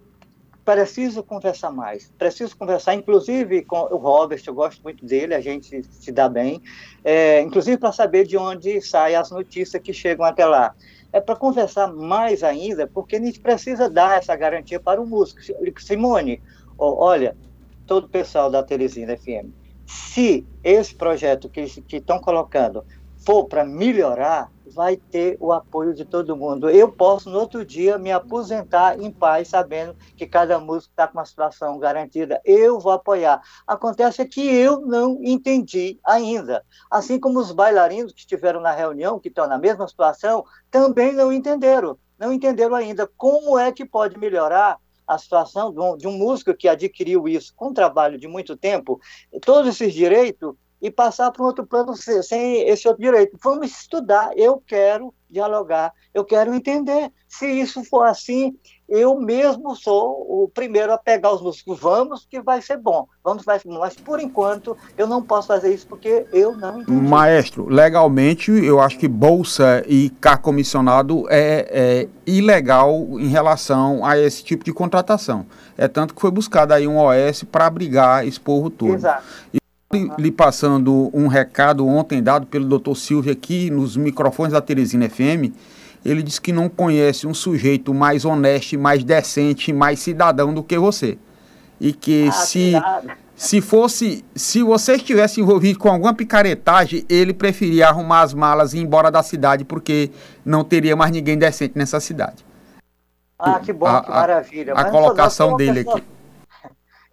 preciso 0.64 1.22
conversar 1.22 1.72
mais, 1.72 2.10
preciso 2.16 2.56
conversar, 2.56 2.94
inclusive 2.94 3.62
com 3.62 3.80
o 3.90 3.96
Robert, 3.96 4.40
eu 4.46 4.54
gosto 4.54 4.80
muito 4.82 5.04
dele, 5.04 5.34
a 5.34 5.40
gente 5.40 5.82
se 5.90 6.12
dá 6.12 6.28
bem, 6.28 6.62
é, 7.04 7.40
inclusive 7.42 7.76
para 7.76 7.92
saber 7.92 8.26
de 8.26 8.36
onde 8.36 8.80
saem 8.80 9.16
as 9.16 9.30
notícias 9.30 9.82
que 9.82 9.92
chegam 9.92 10.24
até 10.24 10.46
lá 10.46 10.74
é 11.14 11.20
para 11.20 11.36
conversar 11.36 11.92
mais 11.94 12.42
ainda, 12.42 12.88
porque 12.88 13.14
a 13.14 13.20
gente 13.20 13.38
precisa 13.38 13.88
dar 13.88 14.18
essa 14.18 14.34
garantia 14.34 14.80
para 14.80 15.00
o 15.00 15.06
músico. 15.06 15.40
Simone, 15.78 16.42
olha, 16.76 17.36
todo 17.86 18.06
o 18.06 18.08
pessoal 18.08 18.50
da 18.50 18.64
Teresina 18.64 19.16
FM, 19.16 19.50
se 19.86 20.44
esse 20.64 20.92
projeto 20.92 21.48
que 21.48 21.62
estão 21.92 22.18
colocando 22.18 22.84
for 23.24 23.44
para 23.44 23.64
melhorar, 23.64 24.50
vai 24.66 24.96
ter 24.96 25.36
o 25.40 25.52
apoio 25.52 25.94
de 25.94 26.04
todo 26.04 26.36
mundo. 26.36 26.70
Eu 26.70 26.90
posso, 26.90 27.28
no 27.30 27.38
outro 27.38 27.64
dia, 27.64 27.98
me 27.98 28.10
aposentar 28.10 29.00
em 29.00 29.10
paz, 29.10 29.48
sabendo 29.48 29.96
que 30.16 30.26
cada 30.26 30.58
músico 30.58 30.92
está 30.92 31.06
com 31.06 31.18
uma 31.18 31.24
situação 31.24 31.78
garantida. 31.78 32.40
Eu 32.44 32.78
vou 32.78 32.92
apoiar. 32.92 33.42
Acontece 33.66 34.24
que 34.26 34.40
eu 34.40 34.80
não 34.80 35.18
entendi 35.22 35.98
ainda. 36.04 36.64
Assim 36.90 37.18
como 37.18 37.38
os 37.38 37.52
bailarinos 37.52 38.12
que 38.12 38.20
estiveram 38.20 38.60
na 38.60 38.72
reunião, 38.72 39.18
que 39.18 39.28
estão 39.28 39.46
na 39.46 39.58
mesma 39.58 39.86
situação, 39.86 40.44
também 40.70 41.12
não 41.12 41.32
entenderam. 41.32 41.98
Não 42.18 42.32
entenderam 42.32 42.74
ainda 42.74 43.08
como 43.16 43.58
é 43.58 43.72
que 43.72 43.84
pode 43.84 44.18
melhorar 44.18 44.78
a 45.06 45.18
situação 45.18 45.72
de 45.96 46.06
um, 46.06 46.12
músico 46.12 46.54
que 46.54 46.68
adquiriu 46.68 47.28
isso 47.28 47.52
com 47.54 47.74
trabalho 47.74 48.18
de 48.18 48.26
muito 48.26 48.56
tempo, 48.56 48.98
todos 49.42 49.68
esses 49.68 49.92
direitos, 49.92 50.54
e 50.84 50.90
passar 50.90 51.30
para 51.30 51.42
um 51.42 51.46
outro 51.46 51.64
plano 51.64 51.96
sem 51.96 52.68
esse 52.68 52.86
outro 52.86 53.02
direito. 53.02 53.38
Vamos 53.42 53.70
estudar. 53.70 54.32
Eu 54.36 54.62
quero 54.66 55.14
dialogar, 55.30 55.94
eu 56.12 56.22
quero 56.26 56.54
entender. 56.54 57.10
Se 57.26 57.46
isso 57.46 57.82
for 57.82 58.06
assim, 58.06 58.54
eu 58.86 59.18
mesmo 59.18 59.74
sou 59.74 60.44
o 60.44 60.48
primeiro 60.52 60.92
a 60.92 60.98
pegar 60.98 61.32
os 61.32 61.40
músicos. 61.40 61.80
Vamos, 61.80 62.26
que 62.30 62.38
vai 62.42 62.60
ser 62.60 62.76
bom. 62.76 63.08
Vamos, 63.24 63.46
vai 63.46 63.58
ser 63.58 63.66
bom. 63.68 63.78
Mas 63.78 63.96
por 63.96 64.20
enquanto 64.20 64.76
eu 64.98 65.06
não 65.06 65.22
posso 65.22 65.48
fazer 65.48 65.72
isso 65.72 65.86
porque 65.86 66.26
eu 66.30 66.54
não 66.54 66.82
entendi. 66.82 67.00
Maestro, 67.00 67.66
legalmente 67.66 68.52
eu 68.52 68.78
acho 68.78 68.98
que 68.98 69.08
bolsa 69.08 69.82
e 69.88 70.10
carro 70.20 70.42
comissionado 70.42 71.24
é, 71.30 71.66
é 71.70 72.08
ilegal 72.26 72.92
em 73.18 73.28
relação 73.28 74.04
a 74.04 74.18
esse 74.18 74.44
tipo 74.44 74.62
de 74.62 74.72
contratação. 74.72 75.46
É 75.78 75.88
tanto 75.88 76.14
que 76.14 76.20
foi 76.20 76.30
buscado 76.30 76.74
aí 76.74 76.86
um 76.86 76.98
OS 76.98 77.42
para 77.44 77.64
abrigar 77.64 78.28
esse 78.28 78.38
povo 78.38 78.68
todo. 78.68 78.92
Exato. 78.92 79.24
E 79.52 79.63
lhe 80.18 80.30
passando 80.30 81.10
um 81.12 81.26
recado 81.26 81.86
ontem 81.86 82.22
dado 82.22 82.46
pelo 82.46 82.64
doutor 82.66 82.96
Silvio 82.96 83.32
aqui 83.32 83.70
nos 83.70 83.96
microfones 83.96 84.52
da 84.52 84.60
Teresina 84.60 85.08
FM, 85.08 85.52
ele 86.04 86.22
disse 86.22 86.40
que 86.40 86.52
não 86.52 86.68
conhece 86.68 87.26
um 87.26 87.32
sujeito 87.32 87.94
mais 87.94 88.24
honesto, 88.24 88.78
mais 88.78 89.02
decente, 89.02 89.72
mais 89.72 89.98
cidadão 90.00 90.52
do 90.52 90.62
que 90.62 90.76
você. 90.76 91.16
E 91.80 91.92
que 91.92 92.28
ah, 92.28 92.32
se, 92.32 92.72
se 93.34 93.60
fosse, 93.60 94.24
se 94.34 94.62
você 94.62 94.96
estivesse 94.96 95.40
envolvido 95.40 95.78
com 95.78 95.88
alguma 95.88 96.12
picaretagem, 96.12 97.04
ele 97.08 97.32
preferia 97.32 97.88
arrumar 97.88 98.20
as 98.20 98.34
malas 98.34 98.74
e 98.74 98.78
ir 98.78 98.82
embora 98.82 99.10
da 99.10 99.22
cidade, 99.22 99.64
porque 99.64 100.10
não 100.44 100.62
teria 100.62 100.94
mais 100.94 101.10
ninguém 101.10 101.38
decente 101.38 101.76
nessa 101.76 101.98
cidade. 102.00 102.44
Ah, 103.38 103.60
que 103.60 103.72
bom, 103.72 103.86
a, 103.86 104.02
que 104.02 104.10
maravilha. 104.10 104.74
A, 104.74 104.82
a 104.82 104.90
colocação 104.90 105.56
dele 105.56 105.84
pessoa... 105.84 105.96
aqui. 105.96 106.13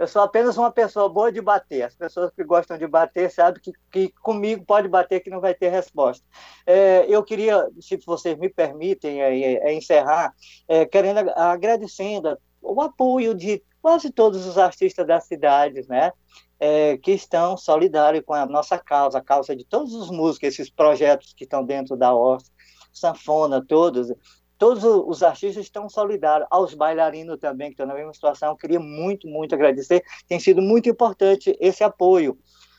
Eu 0.01 0.07
sou 0.07 0.23
apenas 0.23 0.57
uma 0.57 0.71
pessoa 0.71 1.07
boa 1.07 1.31
de 1.31 1.39
bater. 1.39 1.83
As 1.83 1.93
pessoas 1.93 2.31
que 2.33 2.43
gostam 2.43 2.75
de 2.75 2.87
bater 2.87 3.29
sabem 3.29 3.61
que, 3.61 3.71
que 3.91 4.11
comigo 4.19 4.65
pode 4.65 4.87
bater 4.87 5.19
que 5.19 5.29
não 5.29 5.39
vai 5.39 5.53
ter 5.53 5.69
resposta. 5.69 6.25
É, 6.65 7.05
eu 7.07 7.23
queria, 7.23 7.69
se 7.79 7.97
vocês 8.03 8.35
me 8.35 8.49
permitem, 8.49 9.21
é, 9.21 9.53
é, 9.63 9.73
encerrar, 9.75 10.33
é, 10.67 10.87
querendo 10.87 11.29
agradecendo 11.35 12.35
o 12.59 12.81
apoio 12.81 13.35
de 13.35 13.61
quase 13.79 14.09
todos 14.09 14.47
os 14.47 14.57
artistas 14.57 15.05
das 15.05 15.25
cidades, 15.25 15.87
né? 15.87 16.11
É, 16.59 16.97
que 16.97 17.11
estão 17.11 17.55
solidários 17.55 18.23
com 18.25 18.33
a 18.33 18.47
nossa 18.47 18.79
causa, 18.79 19.19
a 19.19 19.23
causa 19.23 19.55
de 19.55 19.63
todos 19.63 19.93
os 19.93 20.09
músicos, 20.09 20.47
esses 20.49 20.67
projetos 20.71 21.31
que 21.31 21.43
estão 21.43 21.63
dentro 21.63 21.95
da 21.95 22.11
ORS, 22.11 22.51
sanfona, 22.91 23.63
todos 23.63 24.11
todos 24.61 24.83
os 24.83 25.23
artistas 25.23 25.65
estão 25.65 25.89
solidários, 25.89 26.47
aos 26.51 26.75
bailarinos 26.75 27.39
também, 27.39 27.69
que 27.69 27.73
estão 27.73 27.87
na 27.87 27.95
mesma 27.95 28.13
situação. 28.13 28.55
Queria 28.55 28.79
muito, 28.79 29.27
muito 29.27 29.55
agradecer. 29.55 30.03
Tem 30.27 30.39
sido 30.39 30.61
muito 30.61 30.87
importante 30.87 31.57
esse 31.59 31.83
apoio. 31.83 32.37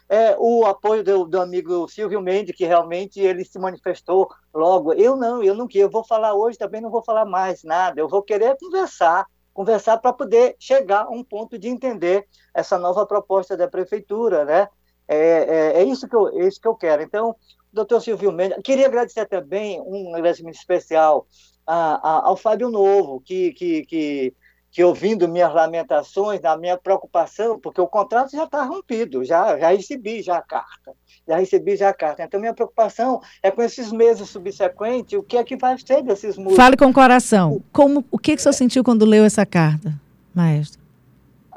É, 0.09 0.37
o 0.39 0.65
apoio 0.65 1.03
do, 1.03 1.25
do, 1.25 1.41
amigo 1.41 1.89
Silvio 1.89 2.21
Mendes, 2.21 2.55
que 2.55 2.65
realmente 2.65 3.19
ele 3.19 3.45
se 3.45 3.59
manifestou 3.59 4.29
logo. 4.55 4.93
Eu 4.93 5.17
não, 5.17 5.43
eu 5.43 5.57
não 5.57 5.67
queria. 5.67 5.87
Eu 5.87 5.91
vou 5.91 6.05
falar 6.05 6.35
hoje, 6.35 6.57
também 6.57 6.81
não 6.81 6.89
vou 6.89 7.03
falar 7.03 7.25
mais 7.25 7.65
nada. 7.65 8.01
Eu 8.01 8.09
vou 8.09 8.23
querer 8.23 8.57
conversar, 8.61 9.27
conversar 9.53 9.99
para 9.99 10.13
poder 10.13 10.55
chegar 10.61 11.07
a 11.07 11.11
um 11.11 11.25
ponto 11.25 11.59
de 11.59 11.67
entender 11.67 12.29
essa 12.55 12.79
nova 12.79 13.05
proposta 13.05 13.57
da 13.57 13.67
prefeitura, 13.67 14.45
né? 14.45 14.69
É, 15.13 15.47
é, 15.77 15.83
é 15.83 15.85
isso, 15.85 16.09
que 16.09 16.17
eu, 16.17 16.29
é 16.29 16.49
isso 16.49 16.61
que 16.61 16.69
eu 16.69 16.75
quero. 16.75 17.03
Então, 17.03 17.37
doutor 17.73 18.01
Silvio 18.01 18.33
Mendes, 18.33 18.59
queria 18.63 18.87
agradecer 18.87 19.27
também 19.27 19.81
um 19.81 20.15
agradecimento 20.15 20.57
especial 20.57 21.27
a, 21.67 22.09
a, 22.09 22.27
ao 22.29 22.37
Fábio 22.37 22.71
Novo, 22.71 23.21
que, 23.21 23.53
que, 23.53 23.85
que, 23.85 24.35
que, 24.71 24.85
ouvindo 24.85 25.29
minhas 25.29 25.53
lamentações, 25.55 26.41
na 26.41 26.57
minha 26.57 26.77
preocupação, 26.77 27.59
porque 27.59 27.81
o 27.81 27.87
contrato 27.87 28.33
já 28.33 28.45
está 28.45 28.65
rompido, 28.65 29.25
já, 29.25 29.59
já 29.59 29.69
recebi 29.71 30.23
já 30.23 30.39
a 30.39 30.43
carta, 30.43 30.93
já 31.29 31.37
recebi 31.37 31.77
já 31.77 31.91
a 31.91 31.95
carta. 31.95 32.25
Então, 32.25 32.41
minha 32.41 32.55
preocupação 32.55 33.21
é 33.43 33.51
com 33.51 33.63
esses 33.63 33.93
meses 33.93 34.29
subsequentes, 34.29 35.19
o 35.19 35.23
que 35.23 35.37
é 35.37 35.45
que 35.45 35.57
vai 35.57 35.79
ser 35.79 36.03
desses 36.03 36.37
músicos. 36.37 36.57
Fale 36.57 36.77
com 36.77 36.87
o 36.87 36.93
coração. 36.93 37.63
Como, 37.73 38.05
o 38.11 38.19
que, 38.19 38.35
que 38.35 38.41
o 38.41 38.43
senhor 38.43 38.55
sentiu 38.55 38.83
quando 38.83 39.05
leu 39.05 39.25
essa 39.25 39.47
carta, 39.47 39.95
maestro? 40.35 40.82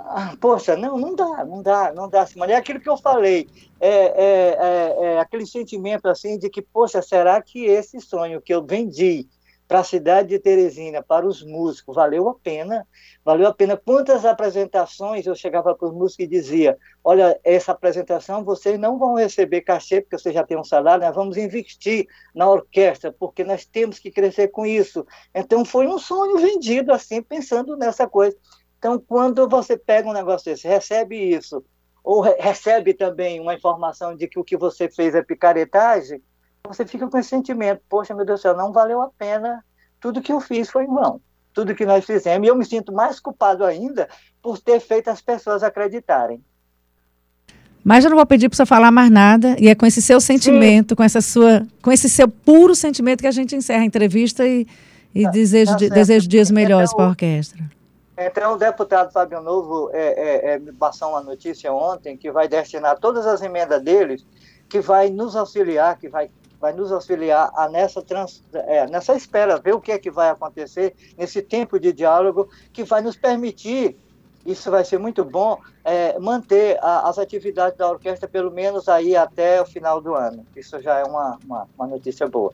Ah, 0.07 0.35
poxa, 0.39 0.77
não, 0.77 0.99
não 0.99 1.15
dá, 1.15 1.43
não 1.43 1.63
dá, 1.63 1.91
não 1.91 2.07
dá, 2.07 2.25
Simone. 2.27 2.51
É 2.51 2.55
aquilo 2.55 2.79
que 2.79 2.87
eu 2.87 2.95
falei, 2.95 3.49
é, 3.79 3.89
é, 3.89 4.57
é, 4.59 5.05
é, 5.05 5.19
aquele 5.19 5.47
sentimento 5.47 6.07
assim 6.07 6.37
de 6.37 6.47
que, 6.47 6.61
poxa, 6.61 7.01
será 7.01 7.41
que 7.41 7.65
esse 7.65 7.99
sonho 7.99 8.39
que 8.39 8.53
eu 8.53 8.63
vendi 8.63 9.27
para 9.67 9.79
a 9.79 9.83
cidade 9.83 10.29
de 10.29 10.37
Teresina, 10.37 11.01
para 11.01 11.25
os 11.25 11.41
músicos, 11.41 11.95
valeu 11.95 12.29
a 12.29 12.35
pena, 12.35 12.87
valeu 13.23 13.47
a 13.47 13.53
pena. 13.53 13.75
Quantas 13.75 14.23
apresentações 14.23 15.25
eu 15.25 15.33
chegava 15.33 15.73
para 15.73 15.87
os 15.87 15.93
músicos 15.93 16.25
e 16.25 16.27
dizia, 16.27 16.77
olha, 17.03 17.39
essa 17.43 17.71
apresentação 17.71 18.43
vocês 18.43 18.79
não 18.79 18.99
vão 18.99 19.15
receber 19.15 19.61
cachê, 19.61 20.01
porque 20.01 20.19
vocês 20.19 20.35
já 20.35 20.43
têm 20.43 20.57
um 20.57 20.63
salário, 20.63 21.03
nós 21.03 21.15
vamos 21.15 21.35
investir 21.35 22.05
na 22.35 22.47
orquestra, 22.47 23.11
porque 23.11 23.43
nós 23.43 23.65
temos 23.65 23.97
que 23.97 24.11
crescer 24.11 24.49
com 24.49 24.67
isso. 24.67 25.03
Então 25.33 25.65
foi 25.65 25.87
um 25.87 25.97
sonho 25.97 26.37
vendido 26.37 26.93
assim, 26.93 27.23
pensando 27.23 27.75
nessa 27.75 28.07
coisa. 28.07 28.37
Então, 28.85 28.99
quando 28.99 29.49
você 29.49 29.75
pega 29.75 30.07
um 30.07 30.13
negócio 30.13 30.51
desse, 30.51 30.67
recebe 30.67 31.17
isso, 31.17 31.65
ou 32.03 32.21
re 32.21 32.35
recebe 32.37 32.93
também 32.93 33.39
uma 33.39 33.55
informação 33.55 34.15
de 34.15 34.27
que 34.27 34.37
o 34.39 34.43
que 34.43 34.55
você 34.55 34.87
fez 34.87 35.15
é 35.15 35.23
picaretagem, 35.23 36.21
você 36.67 36.85
fica 36.85 37.07
com 37.07 37.17
esse 37.17 37.29
sentimento, 37.29 37.81
poxa, 37.89 38.13
meu 38.13 38.23
Deus 38.23 38.41
do 38.41 38.43
céu, 38.43 38.55
não 38.55 38.71
valeu 38.71 39.01
a 39.01 39.09
pena, 39.17 39.65
tudo 39.99 40.21
que 40.21 40.31
eu 40.31 40.39
fiz 40.39 40.69
foi 40.69 40.83
em 40.83 40.93
vão, 40.93 41.19
tudo 41.51 41.73
que 41.73 41.83
nós 41.83 42.05
fizemos, 42.05 42.45
e 42.45 42.51
eu 42.51 42.55
me 42.55 42.63
sinto 42.63 42.93
mais 42.93 43.19
culpado 43.19 43.65
ainda 43.65 44.07
por 44.39 44.59
ter 44.59 44.79
feito 44.79 45.07
as 45.07 45.19
pessoas 45.19 45.63
acreditarem. 45.63 46.39
Mas 47.83 48.03
eu 48.03 48.11
não 48.11 48.17
vou 48.17 48.25
pedir 48.27 48.49
para 48.49 48.57
você 48.57 48.67
falar 48.67 48.91
mais 48.91 49.09
nada, 49.09 49.55
e 49.59 49.67
é 49.67 49.73
com 49.73 49.87
esse 49.87 49.99
seu 49.99 50.21
sentimento, 50.21 50.89
Sim. 50.89 50.95
com 50.95 51.03
essa 51.03 51.21
sua, 51.21 51.65
com 51.81 51.91
esse 51.91 52.07
seu 52.07 52.27
puro 52.27 52.75
sentimento 52.75 53.21
que 53.21 53.27
a 53.27 53.31
gente 53.31 53.55
encerra 53.55 53.81
a 53.81 53.85
entrevista 53.85 54.47
e, 54.47 54.67
e 55.15 55.23
tá, 55.23 55.31
desejo, 55.31 55.71
tá 55.75 55.87
desejo 55.87 56.27
dias 56.27 56.51
melhores 56.51 56.93
para 56.93 57.05
a 57.05 57.09
orquestra. 57.09 57.74
Então, 58.17 58.53
o 58.53 58.57
deputado 58.57 59.11
Fábio 59.11 59.41
Novo 59.41 59.89
é, 59.93 59.99
é, 59.99 60.53
é, 60.53 60.59
me 60.59 60.71
passou 60.71 61.09
uma 61.09 61.21
notícia 61.21 61.71
ontem 61.73 62.15
que 62.15 62.31
vai 62.31 62.47
destinar 62.47 62.97
todas 62.99 63.27
as 63.27 63.41
emendas 63.41 63.81
deles, 63.81 64.25
que 64.69 64.79
vai 64.79 65.09
nos 65.09 65.35
auxiliar, 65.35 65.97
que 65.99 66.07
vai 66.07 66.29
vai 66.59 66.73
nos 66.73 66.91
auxiliar 66.91 67.51
a 67.55 67.69
nessa, 67.69 68.01
trans, 68.01 68.41
é, 68.53 68.87
nessa 68.87 69.13
espera, 69.13 69.59
ver 69.59 69.75
o 69.75 69.81
que 69.81 69.91
é 69.91 69.99
que 69.99 70.09
vai 70.09 70.29
acontecer 70.29 70.95
nesse 71.17 71.41
tempo 71.41 71.79
de 71.79 71.93
diálogo, 71.93 72.49
que 72.73 72.83
vai 72.83 73.01
nos 73.01 73.15
permitir, 73.15 73.95
isso 74.45 74.71
vai 74.71 74.83
ser 74.83 74.97
muito 74.97 75.23
bom, 75.23 75.59
é, 75.83 76.17
manter 76.17 76.79
a, 76.81 77.07
as 77.07 77.19
atividades 77.19 77.77
da 77.77 77.87
orquestra 77.87 78.27
pelo 78.27 78.49
menos 78.51 78.89
aí 78.89 79.15
até 79.15 79.61
o 79.61 79.65
final 79.65 80.01
do 80.01 80.15
ano. 80.15 80.45
Isso 80.55 80.79
já 80.81 80.99
é 80.99 81.03
uma, 81.03 81.37
uma, 81.45 81.67
uma 81.77 81.87
notícia 81.87 82.27
boa, 82.27 82.53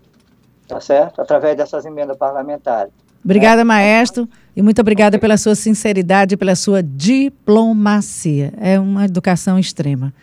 tá 0.68 0.82
certo? 0.82 1.22
Através 1.22 1.56
dessas 1.56 1.86
emendas 1.86 2.18
parlamentares. 2.18 2.94
Obrigada, 3.24 3.64
maestro, 3.64 4.28
e 4.56 4.62
muito 4.62 4.82
obrigada 4.82 5.18
pela 5.20 5.38
sua 5.38 5.56
sinceridade, 5.56 6.36
pela 6.36 6.56
sua 6.56 6.82
diplomacia. 6.82 8.54
É 8.60 8.80
uma 8.80 9.06
educação 9.06 9.58
extrema. 9.58 10.14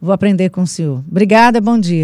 Vou 0.00 0.12
aprender 0.12 0.50
com 0.50 0.62
o 0.62 0.66
senhor. 0.66 1.02
Obrigada, 1.10 1.60
bom 1.60 1.78
dia. 1.78 1.96